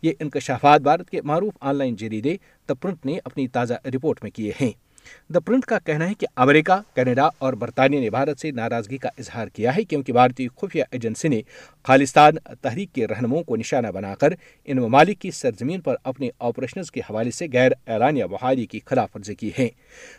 یہ 0.01 0.13
انکشافات 0.19 0.81
بھارت 0.81 1.09
کے 1.09 1.21
معروف 1.21 1.53
آن 1.61 1.75
لائن 1.75 1.95
جریدے 1.95 2.35
دا 2.69 2.73
پرنٹ 2.73 3.05
نے 3.05 3.19
اپنی 3.23 3.47
تازہ 3.47 3.73
رپورٹ 3.85 4.23
میں 4.23 4.31
کیے 4.31 4.51
ہیں۔ 4.61 4.71
دا 5.33 5.39
پرنٹ 5.39 5.65
کا 5.65 5.79
کہنا 5.79 6.09
ہے 6.09 6.13
کہ 6.13 6.27
امریکہ، 6.35 6.81
کینیڈا 6.95 7.27
اور 7.37 7.53
برطانیہ 7.53 7.99
نے 7.99 8.09
بھارت 8.09 8.39
سے 8.39 8.51
ناراضگی 8.51 8.97
کا 8.97 9.09
اظہار 9.17 9.47
کیا 9.47 9.75
ہے 9.75 9.83
کیونکہ 9.83 10.13
بھارتی 10.13 10.47
خفیہ 10.57 10.83
ایجنسی 10.91 11.27
نے 11.27 11.41
خالستان 11.83 12.35
تحریک 12.61 12.93
کے 12.93 13.07
رہنموں 13.07 13.43
کو 13.43 13.55
نشانہ 13.55 13.87
بنا 13.87 14.15
کر 14.15 14.33
ان 14.65 14.77
ممالک 14.77 15.19
کی 15.19 15.31
سرزمین 15.31 15.81
پر 15.81 15.95
اپنے 16.03 16.29
آپریشنز 16.39 16.91
کے 16.91 16.99
حوالے 16.99 17.31
سے 17.31 17.47
غیر 17.53 17.71
اعلانیہ 17.87 18.25
بحالی 18.25 18.65
کی 18.65 18.79
خلاف 18.85 19.15
ورزی 19.15 19.35
کی 19.35 19.51
ہے۔ 19.59 19.67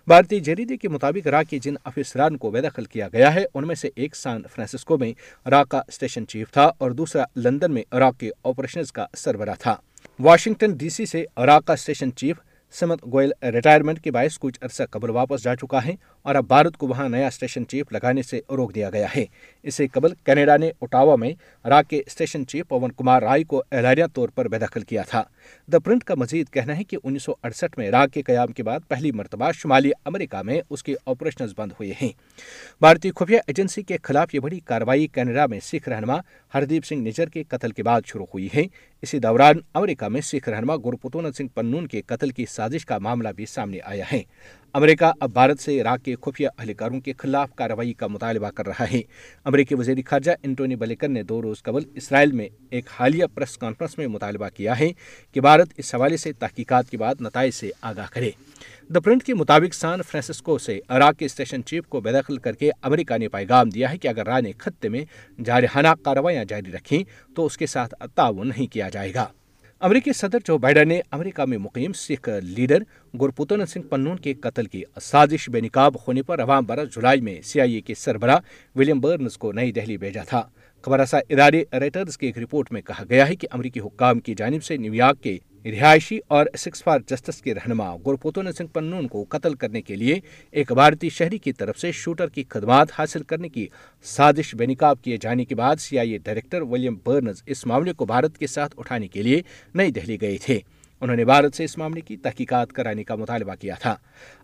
بھارتی 0.07 0.41
جریدے 0.41 0.77
کے 0.77 0.89
مطابق 0.89 1.27
را 1.27 1.43
کے 1.43 1.59
جن 1.59 1.75
افسران 1.85 2.37
کو 2.37 2.51
بے 2.51 2.61
دخل 2.61 2.85
کیا 2.85 3.09
گیا 3.13 3.35
ہے، 3.35 3.45
ان 3.55 3.67
میں 3.67 3.75
سے 3.75 3.91
ایک 3.95 4.17
سان 4.17 4.43
فرانسسکو 4.55 4.99
میں 4.99 5.13
را 5.51 5.65
کا 5.65 5.81
اسٹیشن 5.89 6.27
چیف 6.27 6.53
تھا 6.53 6.71
اور 6.79 6.91
دوسرا 6.91 7.25
لندن 7.37 7.75
میں 7.75 7.83
را 7.93 8.11
کے 8.11 8.31
آپریشنز 8.45 8.93
کا 8.93 9.07
سربراہ 9.17 9.55
تھا۔ 9.59 9.75
واشنگٹن 10.19 10.73
ڈی 10.73 10.89
سی 10.89 11.07
سے 11.07 11.25
را 11.37 11.61
کا 11.61 11.73
اسٹیشن 11.73 12.13
چیف 12.17 12.37
سمت 12.73 13.05
گوئل 13.13 13.31
ریٹائرمنٹ 13.43 14.01
کے 14.01 14.11
باعث 14.11 14.39
کچھ 14.39 14.59
عرصہ 14.63 14.83
قبل 14.91 15.11
واپس 15.11 15.43
جا 15.43 15.55
چکا 15.57 15.85
ہے 15.85 15.95
اور 16.23 16.35
اب 16.35 16.45
بھارت 16.49 16.77
کو 16.77 16.87
وہاں 16.87 17.09
نیا 17.09 17.27
اسٹیشن 17.27 17.67
چیف 17.67 17.93
لگانے 17.93 18.23
سے 18.23 18.41
روک 18.51 18.75
دیا 18.75 18.91
گیا 18.91 19.07
ہے۔ 19.17 19.25
اسے 19.63 19.87
قبل 19.87 20.15
کینیڈا 20.25 20.57
نے 20.57 20.71
اٹاوا 20.81 21.17
میں 21.17 21.33
را 21.65 21.83
کے 21.83 22.03
اسٹیشن 22.07 22.47
چیف 22.47 22.69
پون 22.69 22.93
کمار 22.93 23.23
رائے 23.23 23.45
کو 23.45 23.63
اہلیہ 23.73 24.05
طور 24.15 24.29
پر 24.29 24.49
بے 24.49 24.59
دخل 24.59 24.81
کیا 24.81 25.03
تھا۔ 25.03 25.23
دا 25.73 25.79
پرنٹ 25.79 26.05
کا 26.05 26.15
مزید 26.15 26.49
کہنا 26.51 26.77
ہے 26.77 26.85
کہ 26.85 26.97
انیس 27.05 27.23
سو 27.23 27.33
اڑسٹھ 27.43 27.79
میں 27.79 27.89
عراق 27.89 28.15
کے 28.15 28.23
قیام 28.23 28.53
کے 28.53 28.63
بعد 28.63 28.81
پہلی 28.89 29.13
مرتبہ 29.13 29.53
شمالی 29.53 29.91
امریکہ 30.05 30.43
میں 30.43 30.61
اس 30.71 30.83
کے 30.83 30.95
آپریشنز 31.07 31.53
بند 31.57 31.73
ہوئے 31.73 31.93
ہیں۔ 32.03 32.09
بھارتی 32.81 33.11
خفیہ 33.11 33.39
ایجنسی 33.47 33.83
کے 33.83 33.97
خلاف 34.03 34.35
یہ 34.35 34.41
بڑی 34.41 34.61
کارروائی 34.61 35.07
کینیڈا 35.07 35.47
میں 35.47 35.61
سکھ 35.61 35.89
رہنما 35.89 36.17
ہردیپ 36.55 36.85
سنگھ 36.85 37.09
نجر 37.09 37.29
کے 37.29 37.43
قتل 37.43 37.71
کے 37.71 37.83
بعد 37.83 38.01
شروع 38.07 38.27
ہوئی 38.35 38.49
ہے۔ 38.55 38.63
اسی 39.03 39.19
دوران 39.19 39.57
امریکہ 39.75 40.09
میں 40.09 40.21
سکھ 40.21 40.49
رہنما 40.49 40.77
گرپتون 40.77 41.33
سنگھ 41.33 41.49
پنون 41.49 41.87
کے 41.87 42.03
قتل 42.03 42.31
کی 42.31 42.47
سازش 42.47 42.87
کا 42.87 42.99
معاملہ 42.99 43.29
بھی 43.37 43.47
سامنے 43.47 43.79
آیا 43.85 44.05
ہے۔ 44.13 44.23
امریکہ 44.75 45.05
اب 45.21 45.33
بھارت 45.33 45.61
سے 45.61 45.81
عراق 45.81 46.05
کے 46.05 46.15
خفیہ 46.23 46.49
اہلکاروں 46.59 47.01
کے 47.01 47.13
خلاف 47.19 47.55
کارروائی 47.55 47.93
کا 47.93 48.07
مطالبہ 48.07 48.51
کر 48.51 48.67
رہا 48.67 48.85
ہے۔ 48.93 49.01
امریکی 49.45 49.75
وزیر 49.75 49.97
خارجہ 50.07 50.31
انٹونی 50.43 50.77
بلیکن 50.77 51.13
نے 51.13 51.23
دو 51.23 51.43
روز 51.43 51.63
قبل 51.63 51.83
اسرائیل 51.95 52.33
میں 52.33 52.49
ایک 52.71 52.85
حالیہ 52.99 53.25
پریس 53.35 53.59
کانفرنس 53.59 53.99
میں 53.99 54.07
مطالبہ 54.07 54.49
کیا 54.55 54.79
ہے 54.79 54.89
کہ 55.33 55.41
بھارت 55.41 55.73
اس 55.77 55.95
حوالے 55.95 56.17
سے 56.17 56.33
تحقیقات 56.33 56.91
کے 56.91 56.97
بعد 56.97 57.15
نتائج 57.21 57.55
سے 57.55 57.71
آگاہ 57.83 58.07
کرے۔ 58.13 58.31
دا 58.95 59.01
پرنٹ 59.01 59.23
کے 59.23 59.35
مطابق 59.35 59.75
سان 59.75 60.03
فرانسسکو 60.03 60.59
سے 60.59 60.81
عراق 60.89 61.19
کے 61.19 61.25
اسٹیشن 61.25 61.65
چیف 61.65 61.87
کو 61.87 62.01
بے 62.01 62.13
دخل 62.13 62.37
کر 62.37 62.53
کے 62.53 62.71
امریکہ 62.83 63.19
نے 63.19 63.29
پیغام 63.29 63.69
دیا 63.69 63.93
ہے 63.93 63.99
کہ 63.99 64.09
اگر 64.09 64.27
رائے 64.27 64.43
نے 64.43 64.53
خطے 64.59 64.89
میں 64.89 65.05
جارحانہ 65.45 65.89
کارروائیاں 66.05 66.45
جاری 66.45 66.73
رکھیں 66.73 67.03
تو 67.37 67.47
اس 67.47 67.59
کے 67.59 67.67
ساتھ 67.67 67.95
تعاون 68.15 68.49
نہیں 68.49 68.67
کیا 68.67 68.89
جائے 68.89 69.15
گا۔ 69.15 69.27
امریکی 69.83 70.13
صدر 70.13 70.39
جو 70.45 70.57
بائیڈن 70.59 70.89
نے 70.89 71.01
امریکہ 71.11 71.45
میں 71.45 71.59
مقیم 71.59 71.93
سکھ 71.93 72.29
لیڈر 72.43 72.83
گرپوتن 73.21 73.67
سنگھ 73.67 73.87
پنون 73.87 74.17
کے 74.17 74.35
قتل 74.35 74.67
کی 74.67 74.83
سازش 75.03 75.49
بے 75.51 75.61
نقاب 75.61 75.95
ہونے 75.97 76.23
پر 76.23 76.39
رواں 76.39 76.61
برس 76.63 76.95
جولائی 76.95 77.21
میں 77.21 77.41
سی 77.43 77.61
آئی 77.61 77.75
اے 77.75 77.81
کے 77.81 77.95
سربراہ 77.95 78.39
ولیم 78.77 79.01
برنز 79.01 79.39
کو 79.39 79.53
نئی 79.53 79.73
دہلی 79.73 79.97
بھیجا 79.97 80.23
تھا۔ 80.25 80.43
خبر 80.85 81.01
رسا 81.01 81.19
ادارے 81.31 81.63
ریٹرز 81.81 82.19
کی 82.19 82.27
ایک 82.27 82.39
رپورٹ 82.39 82.73
میں 82.73 82.83
کہا 82.83 83.05
گیا 83.09 83.29
ہے 83.29 83.37
کہ 83.37 83.49
امریکی 83.51 83.81
حکام 83.81 84.21
کی 84.21 84.35
جانب 84.35 84.65
سے 84.65 84.77
نیو 84.77 84.95
یارک 84.95 85.23
کے 85.23 85.39
رہائشی 85.65 86.19
اور 86.29 86.47
سکس 86.59 86.83
فار 86.83 87.01
جسٹس 87.01 87.43
کے 87.43 87.55
رہنما 87.55 87.97
گرپوتون 87.97 88.53
سنگھ 88.53 88.73
پنون 88.73 89.09
کو 89.09 89.25
قتل 89.29 89.55
کرنے 89.55 89.83
کے 89.83 89.97
لیے 89.97 90.21
ایک 90.51 90.73
بھارتی 90.73 91.09
شہری 91.09 91.39
کی 91.39 91.53
طرف 91.53 91.79
سے 91.79 91.93
شوٹر 91.93 92.29
کی 92.29 92.45
خدمات 92.49 92.89
حاصل 92.99 93.23
کرنے 93.23 93.49
کی 93.49 93.67
سازش 94.03 94.55
بے 94.55 94.67
نقاب 94.67 95.03
کیے 95.03 95.17
جانے 95.17 95.45
کے 95.45 95.55
بعد 95.55 95.77
C 95.77 95.99
I 95.99 96.11
A 96.11 96.19
director 96.19 96.63
William 96.63 96.97
Burns 97.07 97.43
اس 97.47 97.67
معاملے 97.67 97.93
کو 97.93 98.05
بھارت 98.05 98.39
کے 98.39 98.47
ساتھ 98.47 98.75
اٹھانے 98.79 99.09
کے 99.09 99.23
لیے 99.23 99.43
نئی 99.75 99.91
دہلی 99.91 100.21
گئے 100.21 100.37
تھے۔ 100.45 100.61
انہوں 101.01 101.17
نے 101.17 101.25
بھارت 101.25 101.55
سے 101.55 101.65
اس 101.65 101.79
معاملے 101.79 102.01
کی 102.01 102.17
تحقیقات 102.17 102.73
کرانے 102.73 103.05
کا 103.05 103.15
مطالبہ 103.15 103.55
کیا 103.61 103.75
تھا۔ 103.81 103.95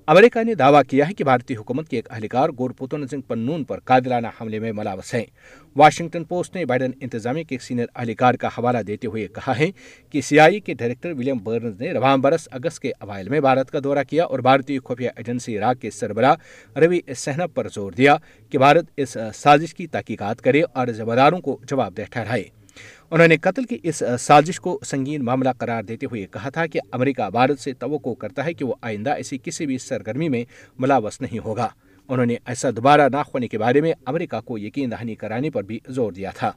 امریکہ 0.07 0.43
نے 0.45 0.55
دعویٰ 0.55 0.83
کیا 0.89 1.09
ہے 1.09 1.15
کہ 1.15 1.25
بھارتی 1.25 1.57
حکومت 1.57 1.89
کے 1.89 1.97
ایک 1.97 2.11
اہلکار 2.11 2.49
گورپوتن 2.59 3.07
سنگھ 3.09 3.29
پنون 3.29 3.65
پر 3.65 3.81
قادرانہ 3.81 4.27
حملے 4.41 4.59
میں 4.59 4.73
ملاوس 4.73 5.15
ہے 5.15 5.25
واشنگٹن 5.77 6.25
پوسٹ 6.25 6.57
نے 6.57 6.65
بائیڈن 6.65 6.91
انتظامیہ 7.01 7.43
کے 7.43 7.55
ایک 7.55 7.63
سینئر 7.63 7.87
اہلکار 7.95 8.35
کا 8.35 8.49
حوالہ 8.49 8.79
دیتے 8.79 9.07
ہوئے 9.07 9.27
کہا 9.29 9.59
ہے 9.59 9.71
کہ 10.11 10.21
سی 10.21 10.41
آئی 10.41 10.61
کے 10.61 10.75
ڈائریکٹر 10.75 11.13
ولیم 11.13 11.39
برنز 11.43 11.81
نے 11.81 11.93
رواں 11.93 12.17
برس 12.17 12.49
اگست 12.51 12.81
کے 12.81 12.93
اوائل 13.01 13.29
میں 13.29 13.41
بھارت 13.41 13.71
کا 13.71 13.79
دورہ 13.85 14.05
کیا 14.11 14.25
اور 14.25 14.39
بھارتی 14.39 14.79
خفیہ 14.79 15.11
ایجنسی 15.17 15.59
عراق 15.59 15.81
کے 15.81 15.91
سربراہ 15.91 16.35
روی 16.79 17.01
سہنب 17.17 17.55
پر 17.55 17.69
زور 17.69 17.93
دیا 17.93 18.17
کہ 18.51 18.59
بھارت 18.59 18.85
اس 18.97 19.17
سازش 19.35 19.75
کی 19.75 19.87
تحقیقات 19.87 20.41
کرے 20.41 20.63
اور 20.73 20.87
ذمہ 20.89 21.15
داروں 21.15 21.41
کو 21.41 21.59
جواب 21.63 21.97
دہ 21.97 22.03
ٹھہرائے۔ 22.11 22.45
انہوں 23.11 23.29
نے 23.29 23.37
قتل 23.37 23.65
کی 23.65 23.79
اس 23.83 24.03
سازش 24.21 24.61
کو 24.61 24.81
سنگین 24.85 25.25
معاملہ 25.25 25.49
قرار 25.59 25.83
دیتے 25.83 26.07
ہوئے 26.07 26.27
کہا 26.31 26.49
تھا 26.49 26.67
کہ 26.67 26.81
امریکہ 26.93 27.31
بھارت 27.31 27.59
سے 27.59 27.73
توقع 27.73 28.15
کرتا 28.15 28.45
ہے 28.45 28.53
کہ 28.53 28.65
وہ 28.65 28.75
آئندہ 28.81 29.11
ایسی 29.11 29.39
کسی 29.43 29.67
بھی 29.67 29.79
سرگرمی 29.79 30.29
میں 30.29 30.45
ملاوس 30.79 31.21
نہیں 31.21 31.39
ہوگا۔ 31.39 31.69
انہوں 32.09 32.27
نے 32.27 32.37
ایسا 32.47 32.71
دوبارہ 32.71 33.09
نہ 33.09 33.17
ہونے 33.17 33.49
کے 33.49 33.59
بارے 33.59 33.81
میں 33.81 33.93
امریکہ 34.07 34.41
کو 34.41 34.59
یقین 34.59 34.91
دہانی 34.91 35.15
کرانے 35.15 35.51
پر 35.51 35.63
بھی 35.63 35.79
زور 35.89 36.13
دیا 36.13 36.31
تھا۔ 36.35 36.53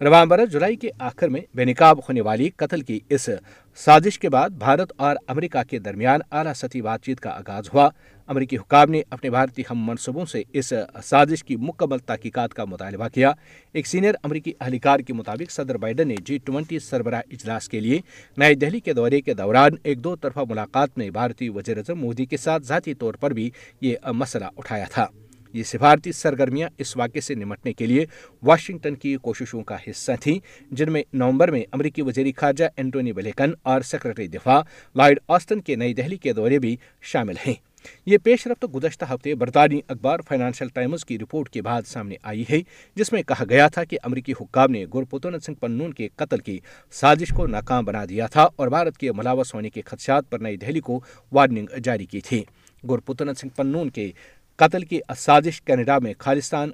رواں 0.00 0.26
برس 0.26 0.52
جولائی 0.52 0.76
کے 0.76 0.88
آخر 0.98 1.28
میں 1.28 1.40
بے 1.54 1.64
نقاب 1.64 1.98
ہونے 1.98 2.20
والی 2.20 2.50
قتل 2.56 2.80
کی 2.80 3.00
اس 3.08 3.28
سازش 3.76 4.18
کے 4.18 4.28
بعد 4.28 4.50
بھارت 4.50 4.92
اور 4.96 5.16
امریکہ 5.26 5.62
کے 5.70 5.78
درمیان 5.78 6.20
اعلیٰ 6.32 6.52
سطحی 6.54 6.82
بات 6.82 7.02
چیت 7.02 7.20
کا 7.20 7.30
آغاز 7.30 7.64
ہوا۔ 7.74 7.88
امریکی 8.28 8.56
حکام 8.56 8.90
نے 8.90 9.02
اپنے 9.10 9.30
بھارتی 9.30 9.62
ہم 9.70 9.86
منصوبوں 9.86 10.24
سے 10.24 10.42
اس 10.52 10.72
سازش 11.04 11.44
کی 11.44 11.56
مکمل 11.56 11.98
تحقیقات 11.98 12.54
کا 12.54 12.64
مطالبہ 12.64 13.08
کیا۔ 13.08 13.32
ایک 13.72 13.86
سینئر 13.86 14.14
امریکی 14.22 14.52
اہلکار 14.60 15.00
کے 15.00 15.12
مطابق 15.12 15.50
صدر 15.50 15.76
بائیڈن 15.76 16.08
نے 16.08 16.14
جی 16.24 16.38
ٹوینٹی 16.38 16.78
سربراہ 16.78 17.22
اجلاس 17.30 17.68
کے 17.68 17.80
لیے 17.80 18.00
نئی 18.36 18.54
دہلی 18.54 18.80
کے 18.80 18.92
دورے 18.92 19.20
کے 19.20 19.34
دوران 19.34 19.76
ایک 19.82 20.02
دو 20.04 20.16
طرفہ 20.16 20.40
ملاقات 20.48 20.98
میں 20.98 21.10
بھارتی 21.10 21.48
وزیر 21.48 21.76
اعظم 21.76 21.98
مودی 21.98 22.24
کے 22.24 22.36
ساتھ 22.36 22.62
ذاتی 22.62 22.94
طور 22.94 23.14
پر 23.14 23.30
بھی 23.30 23.50
یہ 23.80 24.10
مسئلہ 24.12 24.44
اٹھایا 24.56 24.84
تھا۔ 24.92 25.06
یہ 25.54 25.62
سفارتی 25.62 26.12
سرگرمیاں 26.12 26.68
اس 26.78 26.96
واقعے 26.96 27.20
سے 27.20 27.34
نمٹنے 27.34 27.72
کے 27.72 27.86
لیے 27.86 28.04
واشنگٹن 28.42 28.94
کی 28.94 29.16
کوششوں 29.16 29.62
کا 29.64 29.76
حصہ 29.88 30.12
تھیں، 30.20 30.38
جن 30.70 30.92
میں 30.92 31.02
نومبر 31.12 31.50
میں 31.50 31.62
امریکی 31.72 32.02
وزیر 32.02 32.26
خارجہ 32.36 32.64
اینٹونی 32.76 33.12
بلیکن 33.12 33.52
اور 33.62 33.80
سیکرٹری 33.80 34.26
دفاع 34.28 34.60
لائڈ 34.94 35.18
آسٹن 35.28 35.60
کے 35.60 35.76
نئی 35.76 35.94
دہلی 35.94 36.16
کے 36.16 36.32
دورے 36.32 36.58
بھی 36.58 36.76
شامل 37.02 37.34
ہیں۔ 37.46 37.54
یہ 38.06 38.18
پیش 38.18 38.46
رفت 38.46 38.64
گزشتہ 38.74 39.04
ہفتے 39.10 39.34
برطانوی 39.34 39.80
اخبار 39.88 40.20
فائنانشل 40.28 40.68
ٹائمز 40.68 41.04
کی 41.04 41.18
رپورٹ 41.18 41.48
کے 41.48 41.62
بعد 41.62 41.82
سامنے 41.86 42.16
آئی 42.22 42.44
ہے، 42.50 42.60
جس 42.94 43.12
میں 43.12 43.22
کہا 43.22 43.44
گیا 43.48 43.68
تھا 43.68 43.84
کہ 43.84 43.98
امریکی 44.02 44.32
حکام 44.32 44.70
نے 44.70 44.84
گرپتونت 44.94 45.44
سنگھ 45.44 45.60
پنون 45.60 45.92
کے 45.92 46.08
قتل 46.16 46.38
کی 46.38 46.58
سازش 46.92 47.32
کو 47.36 47.46
ناکام 47.46 47.84
بنا 47.84 48.04
دیا 48.04 48.26
تھا 48.26 48.48
اور 48.56 48.68
بھارت 48.68 48.98
کے 48.98 49.12
ملاوث 49.12 49.54
ہونے 49.54 49.70
کے 49.70 49.82
خدشات 49.86 50.30
پر 50.30 50.38
نئی 50.38 50.56
دہلی 50.56 50.80
کو 50.80 51.00
وارننگ 51.32 51.78
جاری 51.84 52.06
کی 52.06 52.20
تھی۔ 52.20 52.42
گرپتونت 52.90 53.38
سنگھ 53.38 53.56
پنون 53.56 53.90
کے 53.90 54.10
قتل 54.56 54.82
کی 54.82 55.00
سازش 55.18 55.62
کینیڈا 55.62 55.98
میں 55.98 56.12
خالستان 56.18 56.70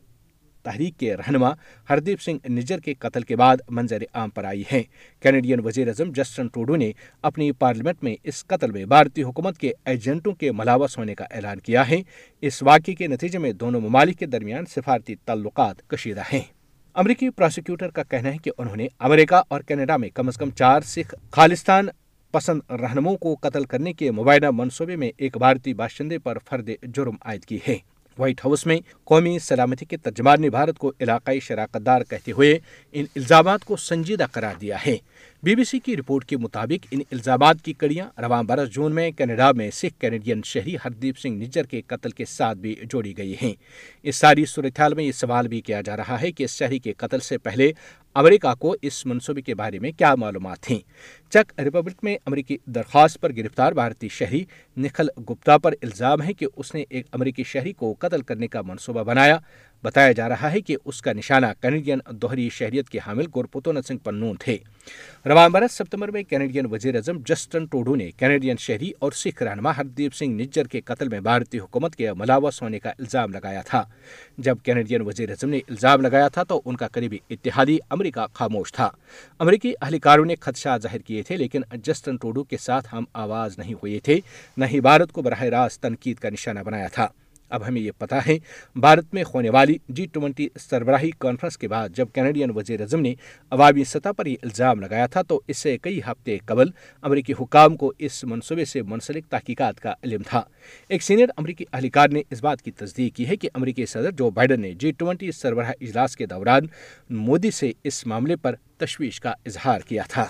تحریک 0.63 0.99
کے 0.99 1.17
رہنما 1.17 1.51
ہردیپ 1.91 2.21
سنگھ 2.21 2.51
نجر 2.51 2.79
کے 2.79 2.95
قتل 2.95 3.23
کے 3.23 3.37
بعد 3.37 3.57
منظر 3.69 4.03
عام 4.15 4.31
پر 4.31 4.45
آئی 4.45 4.63
ہے 4.73 4.83
کینیڈین 5.21 5.61
وزیر 5.61 5.89
اعظم 5.89 6.11
جسٹن 6.13 6.47
ٹوڈو 6.47 6.77
نے 6.77 6.93
اپنی 7.23 7.53
پارلیمنٹ 7.53 8.03
میں 8.03 8.17
اس 8.23 8.47
قتل 8.47 8.71
میں 8.71 8.85
بھارتی 8.85 9.23
حکومت 9.23 9.59
کے 9.59 9.73
ایجنٹوں 9.85 10.33
کے 10.33 10.53
ملاوس 10.53 10.99
ہونے 10.99 11.15
کا 11.15 11.25
اعلان 11.31 11.61
کیا 11.61 11.89
ہے۔ 11.89 12.03
اس 12.41 12.63
واقعے 12.63 12.95
کے 12.95 13.07
نتیجے 13.07 13.39
میں 13.39 13.53
دونوں 13.53 13.81
ممالک 13.81 14.19
کے 14.19 14.27
درمیان 14.27 14.67
سفارتی 14.67 15.15
تعلقات 15.25 15.89
کشیدہ 15.89 16.23
ہیں۔ 16.33 16.41
امریکی 16.95 17.31
پروسیکیوٹر 17.31 17.89
کا 17.89 18.03
کہنا 18.03 18.33
ہے 18.33 18.39
کہ 18.39 18.51
انہوں 18.59 18.77
نے 18.77 18.87
امریکہ 18.99 19.43
اور 19.49 19.61
کینیڈا 19.61 19.97
میں 19.97 20.09
کم 20.09 20.29
از 20.29 20.37
کم 20.37 20.51
چار 20.51 20.81
سکھ 20.81 21.15
خالستان 21.31 21.87
پسند 22.31 22.71
رہنموں 22.71 23.17
کو 23.17 23.35
قتل 23.41 23.65
کرنے 23.65 23.93
کے 23.93 24.11
مبینہ 24.11 24.51
منصوبے 24.51 24.97
میں 24.97 25.11
ایک 25.17 25.37
بھارتی 25.37 25.75
باشندے 25.75 26.19
پر 26.19 26.39
فرد 26.49 26.71
جرم 26.83 27.17
عائد 27.21 27.45
کی 27.45 27.59
ہے۔ 27.69 27.77
وائٹ 28.19 28.41
ہاؤس 28.45 28.67
میں 28.67 28.79
قومی 29.05 29.39
سلامتی 29.39 29.85
کے 29.85 29.97
ترجمان 29.97 30.41
نے 30.41 30.51
بھارت 30.51 30.79
کو 30.79 30.93
علاقائی 31.01 31.41
شراکت 31.41 31.87
دار 31.87 32.01
کہتے 32.11 32.33
ہوئے 32.33 32.59
ان 32.93 33.05
الزامات 33.17 33.65
کو 33.65 33.77
سنجیدہ 33.77 34.27
قرار 34.33 34.55
دیا 34.61 34.77
ہے۔ 34.87 34.97
بی 35.43 35.55
بی 35.55 35.65
سی 35.65 35.79
کی 35.79 35.97
رپورٹ 35.97 36.25
کے 36.25 36.37
مطابق 36.37 36.87
ان 36.91 37.01
الزامات 37.13 37.57
کی 37.63 37.73
کڑیاں 37.73 38.21
رواں 38.21 38.43
برس 38.43 38.71
جون 38.71 38.95
میں 38.95 39.11
کینیڈا 39.11 39.53
میں 39.53 39.71
سکھ 39.71 40.01
کینیڈین 40.01 40.41
شہری 40.45 40.77
ہردیپ 40.85 41.19
سنگھ 41.19 41.43
نجر 41.43 41.65
کے 41.65 41.81
قتل 41.87 42.11
کے 42.11 42.25
ساتھ 42.25 42.59
بھی 42.59 42.75
جوڑی 42.91 43.19
گئی 43.19 43.35
ہیں۔ 43.43 43.53
اس 44.03 44.17
ساری 44.17 44.45
صورتحال 44.45 44.95
میں 44.95 45.05
یہ 45.05 45.13
سوال 45.13 45.49
بھی 45.49 45.61
کیا 45.61 45.81
جا 45.81 45.97
رہا 45.97 46.21
ہے 46.21 46.33
کہ 46.33 46.45
اس 46.45 46.51
شہری 46.51 46.79
کے 46.79 46.93
قتل 46.93 47.21
سے 47.21 47.39
پہلے 47.39 47.73
امریکہ 48.15 48.55
کو 48.55 48.75
اس 48.83 49.07
منصوبے 49.07 49.43
کے 49.43 49.55
بارے 49.55 49.79
میں 49.79 49.93
کیا 49.93 50.15
معلومات 50.15 50.61
تھیں؟ 50.61 50.79
چیک 51.31 51.61
ریپبلک 51.61 51.99
میں 52.03 52.17
امریکی 52.27 52.57
درخواست 52.67 53.21
پر 53.21 53.33
گرفتار 53.37 53.73
بھارتی 53.73 54.09
شہری 54.09 54.45
نکھل 54.77 55.09
گپتا 55.19 55.59
پر 55.59 55.75
الزام 55.83 56.23
ہے 56.23 56.33
کہ 56.33 56.47
اس 56.57 56.75
نے 56.75 56.85
ایک 56.89 57.07
امریکی 57.13 57.43
شہری 57.43 57.73
کو 57.73 57.95
قتل 57.99 58.23
کرنے 58.23 58.49
کا 58.49 58.63
منصوبہ 58.63 59.03
بنایا۔ 59.03 59.39
بتایا 59.85 60.13
جا 60.13 60.29
رہا 60.29 60.53
ہے 60.53 60.61
کہ 60.61 60.77
اس 60.85 61.03
کا 61.03 61.13
نشانہ 61.13 61.47
کینیڈین 61.61 61.99
دوہری 62.11 62.49
شہریت 62.49 62.91
کے 62.91 62.99
حامل 63.07 63.25
گورپوتون 63.35 63.83
سنگھ 63.83 64.05
پنون 64.05 64.37
تھے۔ 64.37 64.57
رواں 65.27 65.49
برس 65.49 65.73
ستمبر 65.73 66.11
میں 66.11 66.23
کینیڈین 66.23 66.67
وزیر 66.67 66.95
اعظم 66.95 67.19
جسٹن 67.27 67.67
ٹوڈو 67.67 67.95
نے 67.95 68.11
کینیڈین 68.11 68.57
شہری 68.57 68.93
اور 68.99 69.13
سکھ 69.13 69.43
رہنما 69.43 69.77
ہردیپ 69.77 70.15
سنگھ 70.15 70.43
نجر 70.43 70.67
کے 70.67 70.81
قتل 70.81 71.09
میں 71.09 71.21
بھارتی 71.21 71.59
حکومت 71.59 71.97
کے 71.97 72.13
ملاوس 72.13 72.63
ہونے 72.63 72.79
کا 72.79 72.91
الزام 72.91 73.33
لگایا 73.33 73.63
تھا۔ 73.63 73.83
جب 74.39 74.57
کینیڈین 74.63 75.01
وزیر 75.01 75.31
اعظم 75.31 75.49
نے 75.49 75.59
الزام 75.69 76.01
لگایا 76.01 76.29
تھا 76.29 76.43
تو 76.43 76.61
ان 76.65 76.77
کا 76.77 76.89
قریبی 76.89 77.19
اتحادی 77.31 77.79
امریکہ 77.91 78.27
خاموش 78.33 78.73
تھا۔ 78.73 78.91
امریکی 79.39 79.73
اہلکاروں 79.83 80.25
نے 80.25 80.35
خدشات 80.41 80.83
ظاہر 80.83 80.99
کیے 80.99 81.23
تھے 81.23 81.37
لیکن 81.37 81.61
جسٹن 81.83 82.17
ٹوڈو 82.17 82.45
کے 82.45 82.57
ساتھ 82.57 82.89
ہم 82.93 83.05
آواز 83.13 83.59
نہیں 83.59 83.75
ہوئے 83.75 83.99
تھے، 83.99 84.21
نہ 84.57 84.65
ہی 84.65 84.81
بھارت 84.81 85.13
کو 85.13 85.23
براہ 85.23 85.43
راست 85.43 85.83
تنقید 85.83 86.17
کا 86.17 86.29
نشانہ 86.29 86.61
بنایا 86.61 86.89
تھا۔ 86.89 87.09
اب 87.53 87.67
ہمیں 87.67 87.81
یہ 87.81 87.91
پتا 87.99 88.19
ہے، 88.27 88.37
بھارت 88.77 89.15
میں 89.15 89.23
ہونے 89.35 89.51
والی 89.51 89.77
جی 89.89 90.07
ٹوینٹی 90.13 90.49
سربراہی 90.61 91.11
کانفرنس 91.19 91.59
کے 91.59 91.69
بعد 91.69 91.89
جب 91.97 92.09
کینیڈین 92.15 92.51
وزیر 92.57 92.81
اعظم 92.81 93.01
نے 93.01 93.15
عوامی 93.53 93.85
سطح 93.85 94.13
پر 94.17 94.27
یہ 94.27 94.37
الزام 94.43 94.81
لگایا 94.81 95.07
تھا، 95.07 95.23
تو 95.23 95.41
اس 95.49 95.59
سے 95.59 95.77
کئی 95.79 96.01
ہفتے 96.07 96.39
قبل 96.45 96.71
امریکی 97.03 97.33
حکام 97.41 97.77
کو 97.77 97.93
اس 97.99 98.23
منصوبے 98.25 98.65
سے 98.65 98.83
منسلک 98.83 99.27
تحقیقات 99.31 99.81
کا 99.81 99.95
علم 100.03 100.23
تھا۔ 100.29 100.43
ایک 100.91 101.03
سینئر 101.03 101.29
امریکی 101.37 101.65
اہلکار 101.73 102.09
نے 102.09 102.23
اس 102.31 102.43
بات 102.43 102.63
کی 102.63 102.71
تصدیق 102.71 103.17
کی 103.17 103.29
ہے 103.29 103.37
کہ 103.37 103.49
امریکی 103.55 103.87
صدر 103.87 104.11
جو 104.11 104.31
بائیڈن 104.31 104.61
نے 104.61 104.73
جی 104.73 104.93
ٹوینٹی 104.93 105.33
سربراہ 105.33 105.73
اجلاس 105.81 106.17
کے 106.17 106.27
دوران 106.27 106.67
مودی 107.11 107.51
سے 107.51 107.73
اس 107.85 108.07
معاملے 108.07 108.37
پر 108.37 108.55
تشویش 108.79 109.21
کا 109.21 109.33
اظہار 109.47 109.81
کیا 109.81 110.03
تھا۔ 110.09 110.27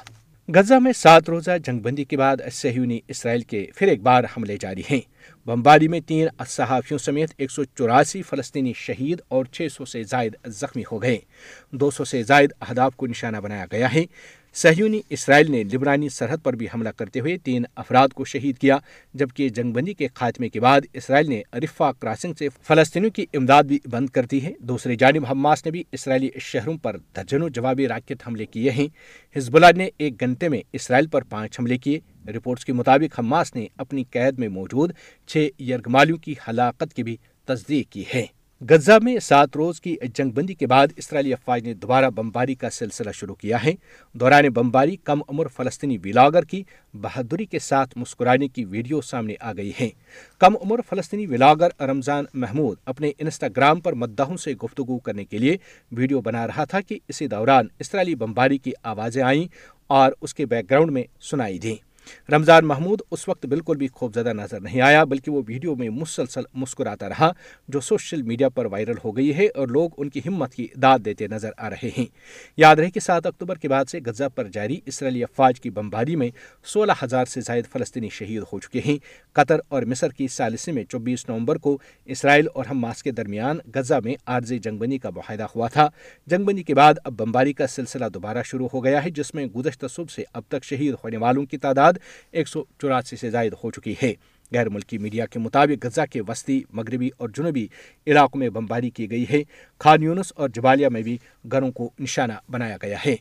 غزہ 0.48 0.74
میں 0.74 0.92
سات 0.92 1.28
روزہ 1.28 1.50
جنگ 1.64 1.78
بندی 1.78 2.04
کے 2.04 2.16
بعد 2.16 2.36
سہیونی 2.52 3.00
اسرائیل 3.08 3.40
کے 3.40 3.66
پھر 3.76 3.88
ایک 3.88 4.02
بار 4.02 4.24
حملے 4.24 4.56
جاری 4.60 4.82
ہیں۔ 4.90 5.00
بمباری 5.46 5.88
میں 5.88 6.00
تین 6.00 6.28
صحافیوں 6.48 6.98
سمیت 6.98 7.30
ایک 7.36 7.50
سو 7.50 7.64
چوراسی 7.64 8.22
فلسطینی 8.22 8.72
شہید 8.76 9.20
اور 9.28 9.44
چھ 9.44 9.66
سو 9.72 9.84
سے 9.84 10.02
زائد 10.02 10.34
زخمی 10.46 10.82
ہو 10.92 11.02
گئے۔ 11.02 11.18
دو 11.70 11.90
سو 11.90 12.04
سے 12.04 12.22
زائد 12.22 12.52
اہداف 12.60 12.96
کو 12.96 13.06
نشانہ 13.06 13.36
بنایا 13.36 13.66
گیا 13.72 13.94
ہے۔ 13.94 14.04
سہیونی 14.54 15.00
اسرائیل 15.08 15.50
نے 15.50 15.64
لبنانی 15.64 16.08
سرحد 16.08 16.36
پر 16.42 16.52
بھی 16.52 16.66
حملہ 16.66 16.88
کرتے 16.88 17.20
ہوئے 17.20 17.36
تین 17.36 17.64
افراد 17.74 18.08
کو 18.08 18.24
شہید 18.24 18.58
کیا، 18.58 18.78
جبکہ 19.14 19.48
جنگ 19.48 19.72
بندی 19.72 19.94
کے 19.94 20.08
خاتمے 20.14 20.48
کے 20.48 20.60
بعد 20.60 20.80
اسرائیل 20.92 21.28
نے 21.28 21.42
رفا 21.54 21.92
کراسنگ 21.92 22.34
سے 22.38 22.48
فلسطینیوں 22.48 23.10
کی 23.10 23.26
امداد 23.34 23.62
بھی 23.62 23.78
بند 23.90 24.08
کر 24.08 24.26
دی 24.26 24.44
ہے۔ 24.44 24.52
دوسری 24.60 24.96
جانب 24.96 25.26
حماس 25.30 25.64
نے 25.64 25.70
بھی 25.70 25.84
اسرائیلی 25.92 26.28
شہروں 26.40 26.78
پر 26.78 26.96
درجنوں 27.16 27.48
جوابی 27.48 27.88
راکٹ 27.88 28.22
حملے 28.26 28.46
کیے 28.46 28.70
ہیں۔ 28.70 28.88
ہزب 29.38 29.56
اللہ 29.56 29.76
نے 29.76 29.88
ایک 29.98 30.20
گھنٹے 30.20 30.48
میں 30.48 30.60
اسرائیل 30.72 31.06
پر 31.06 31.22
پانچ 31.22 31.60
حملے 31.60 31.78
کیے۔ 31.78 32.00
رپورٹس 32.26 32.64
کے 32.64 32.72
مطابق 32.72 33.20
حماس 33.20 33.54
نے 33.54 33.66
اپنی 33.76 34.04
قید 34.10 34.38
میں 34.38 34.48
موجود 34.48 34.92
چھ 35.26 35.62
یرغمالیوں 35.62 36.18
کی 36.18 36.34
ہلاکت 36.48 36.94
کی 36.94 37.02
بھی 37.02 37.16
تصدیق 37.44 37.92
کی 37.92 38.04
ہے۔ 38.14 38.26
غزہ 38.70 38.92
میں 39.02 39.18
سات 39.18 39.56
روز 39.56 39.80
کی 39.80 39.96
جنگ 40.14 40.30
بندی 40.30 40.54
کے 40.54 40.66
بعد 40.66 40.86
اسرائیلی 40.96 41.32
افواج 41.32 41.62
نے 41.62 41.74
دوبارہ 41.74 42.10
بمباری 42.10 42.54
کا 42.54 42.70
سلسلہ 42.70 43.10
شروع 43.14 43.34
کیا 43.34 43.64
ہے۔ 43.64 43.72
دوران 44.12 44.48
بمباری 44.48 44.96
کم 44.96 45.20
عمر 45.28 45.46
فلسطینی 45.46 45.98
ولاگر 46.04 46.42
کی 46.42 46.62
بہادری 46.94 47.44
کے 47.44 47.58
ساتھ 47.58 47.98
مسکرانے 47.98 48.48
کی 48.48 48.64
ویڈیو 48.64 49.00
سامنے 49.00 49.34
آ 49.40 49.52
گئی 49.52 49.72
ہیں 49.80 49.88
کم 50.38 50.56
عمر 50.56 50.80
فلسطینی 50.88 51.26
ولاگر 51.26 51.82
رمضان 51.82 52.24
محمود 52.34 52.78
اپنے 52.84 53.12
انسٹاگرام 53.18 53.80
پر 53.80 53.92
مداحوں 53.92 54.36
سے 54.36 54.54
گفتگو 54.54 54.98
کرنے 54.98 55.24
کے 55.24 55.38
لیے 55.38 55.56
ویڈیو 55.92 56.20
بنا 56.20 56.46
رہا 56.46 56.64
تھا 56.64 56.80
کہ 56.80 56.98
اسی 57.08 57.26
دوران 57.26 57.66
اسرائیلی 57.78 58.14
بمباری 58.14 58.58
کی 58.58 58.72
آوازیں 58.82 59.22
آئیں 59.22 59.44
اور 59.86 60.12
اس 60.20 60.34
کے 60.34 60.46
بیک 60.46 60.70
گراؤنڈ 60.70 60.90
میں 60.90 61.02
سنائی 61.20 61.58
دیں۔ 61.58 61.91
رمضان 62.32 62.66
محمود 62.66 63.00
اس 63.10 63.28
وقت 63.28 63.46
بالکل 63.46 63.76
بھی 63.76 63.88
خوفزدہ 63.92 64.32
نظر 64.32 64.60
نہیں 64.60 64.80
آیا، 64.80 65.04
بلکہ 65.04 65.30
وہ 65.30 65.42
ویڈیو 65.48 65.74
میں 65.74 65.88
مسلسل 65.88 66.42
مسکراتا 66.54 67.08
رہا، 67.08 67.32
جو 67.68 67.80
سوشل 67.80 68.22
میڈیا 68.22 68.48
پر 68.48 68.64
وائرل 68.64 68.94
ہو 69.04 69.16
گئی 69.16 69.36
ہے 69.36 69.46
اور 69.46 69.68
لوگ 69.68 69.90
ان 69.96 70.08
کی 70.08 70.20
ہمت 70.26 70.54
کی 70.54 70.66
داد 70.82 70.98
دیتے 71.04 71.26
نظر 71.26 71.50
آ 71.58 71.70
رہے 71.70 71.90
ہیں۔ 71.98 72.06
یاد 72.56 72.76
رہے 72.76 72.90
کہ 72.90 73.00
سات 73.00 73.26
اکتوبر 73.26 73.58
کے 73.58 73.68
بعد 73.68 73.84
سے 73.88 73.98
غزہ 74.06 74.24
پر 74.34 74.48
جاری 74.48 74.80
اسرائیلی 74.86 75.22
افواج 75.22 75.60
کی 75.60 75.70
بمباری 75.70 76.16
میں 76.16 76.28
سولہ 76.64 76.92
ہزار 77.02 77.24
سے 77.24 77.40
زائد 77.40 77.64
فلسطینی 77.72 78.08
شہید 78.08 78.42
ہو 78.52 78.60
چکے 78.60 78.80
ہیں۔ 78.84 78.96
قطر 79.32 79.60
اور 79.68 79.82
مصر 79.82 80.08
کی 80.08 80.28
سالسی 80.28 80.72
میں 80.72 80.84
چوبیس 80.84 81.28
نومبر 81.28 81.56
کو 81.56 81.78
اسرائیل 82.04 82.46
اور 82.54 82.64
حماس 82.70 83.02
کے 83.02 83.10
درمیان 83.10 83.58
غزہ 83.74 83.94
میں 84.04 84.14
عارضی 84.26 84.58
جنگ 84.58 84.78
بندی 84.78 84.98
کا 84.98 85.10
معاہدہ 85.10 85.46
ہوا 85.56 85.68
تھا۔ 85.68 85.88
جنگ 86.26 86.44
بندی 86.44 86.62
کے 86.62 86.74
بعد 86.74 86.94
اب 87.04 87.12
بمباری 87.12 87.52
کا 87.52 87.66
سلسلہ 87.66 88.06
دوبارہ 88.14 88.42
شروع 88.44 88.68
ہو 88.72 88.84
گیا 88.84 89.04
ہے، 89.04 89.10
جس 89.10 89.34
میں 89.34 89.46
گزشتہ 89.46 89.86
صبح 89.86 90.12
سے 90.14 90.22
اب 90.32 90.42
تک 90.48 90.64
شہید 90.64 90.94
ہونے 91.04 91.16
والوں 91.16 91.46
کی 91.46 91.58
تعداد 91.58 91.91
ایک 92.30 92.48
سو 92.48 92.64
چوراسی 92.78 93.16
سے 93.16 93.30
زائد 93.30 93.54
ہو 93.64 93.70
چکی 93.70 93.94
ہے۔ 94.02 94.14
غیر 94.52 94.68
ملکی 94.68 94.98
میڈیا 94.98 95.26
کے 95.26 95.38
مطابق 95.38 95.86
غزہ 95.86 96.00
کے 96.10 96.20
وسطی، 96.28 96.62
مغربی 96.72 97.10
اور 97.16 97.28
جنوبی 97.28 97.68
علاقوں 98.06 98.38
میں 98.38 98.48
بمباری 98.48 98.90
کی 98.90 99.10
گئی 99.10 99.24
ہے۔ 99.30 99.42
خان 99.78 100.02
یونس 100.02 100.32
اور 100.36 100.48
جبالیہ 100.48 100.88
میں 100.88 101.02
بھی 101.02 101.18
گھروں 101.52 101.72
کو 101.72 101.90
نشانہ 101.98 102.32
بنایا 102.48 102.76
گیا 102.82 102.96
ہے۔ 103.06 103.16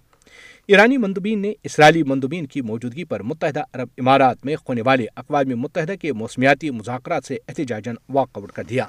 ایرانی 0.67 0.97
مندوبین 0.97 1.39
نے 1.39 1.53
اسرائیلی 1.63 2.03
مندوبین 2.03 2.45
کی 2.45 2.61
موجودگی 2.61 3.03
پر 3.03 3.23
متحدہ 3.23 3.63
عرب 3.73 3.87
امارات 3.97 4.45
میں 4.45 4.55
ہونے 4.55 4.81
والے 4.81 5.05
اقوام 5.15 5.59
متحدہ 5.59 5.93
کے 6.01 6.13
موسمیاتی 6.13 6.69
مذاکرات 6.69 7.25
سے 7.25 7.37
احتجاجن 7.47 7.93
واک 8.09 8.29
آؤٹ 8.33 8.51
کر 8.51 8.63
دیا۔ 8.63 8.85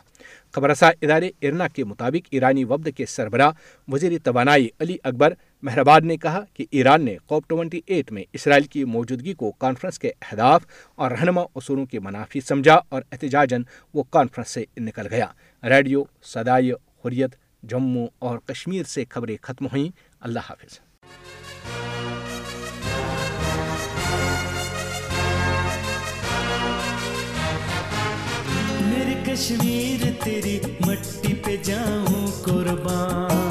خبرسا 0.52 0.88
ادارے 0.88 1.30
ارنا 1.42 1.68
کے 1.68 1.84
مطابق 1.84 2.28
ایرانی 2.30 2.64
وفد 2.64 2.88
کے 2.96 3.06
سربراہ 3.06 3.50
وزیر 3.88 4.12
توانائی 4.24 4.68
علی 4.80 4.96
اکبر 5.04 5.34
مہرباد 5.62 6.00
نے 6.00 6.16
کہا 6.16 6.40
کہ 6.54 6.66
ایران 6.70 7.04
نے 7.04 7.16
کوپ 7.26 7.48
ٹوئنٹی 7.48 7.80
ایٹ 7.86 8.12
میں 8.12 8.24
اسرائیل 8.32 8.64
کی 8.64 8.84
موجودگی 8.84 9.34
کو 9.34 9.52
کانفرنس 9.52 9.98
کے 9.98 10.08
اہداف 10.08 10.66
اور 10.94 11.10
رہنما 11.10 11.42
اصولوں 11.54 11.86
کے 11.86 12.00
منافی 12.00 12.40
سمجھا 12.40 12.78
اور 12.88 13.02
احتجاجن 13.12 13.62
وہ 13.94 14.02
کانفرنس 14.02 14.48
سے 14.48 14.64
نکل 14.76 15.06
گیا۔ 15.10 15.26
ریڈیو 15.68 16.04
سدائی 16.22 16.72
حریت، 16.72 17.30
جموں 17.62 18.06
اور 18.18 18.38
کشمیر 18.38 18.82
سے 18.82 19.04
خبریں 19.08 19.36
ختم 19.42 19.66
ہوئیں۔ 19.66 19.88
اللہ 20.20 20.40
حافظ۔ 20.50 20.91
میرے 28.88 29.14
کشمیر 29.26 30.10
تیری 30.24 30.58
مٹی 30.86 31.34
پہ 31.34 31.56
جاؤں 31.64 32.26
قربان 32.44 33.41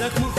زخم 0.00 0.29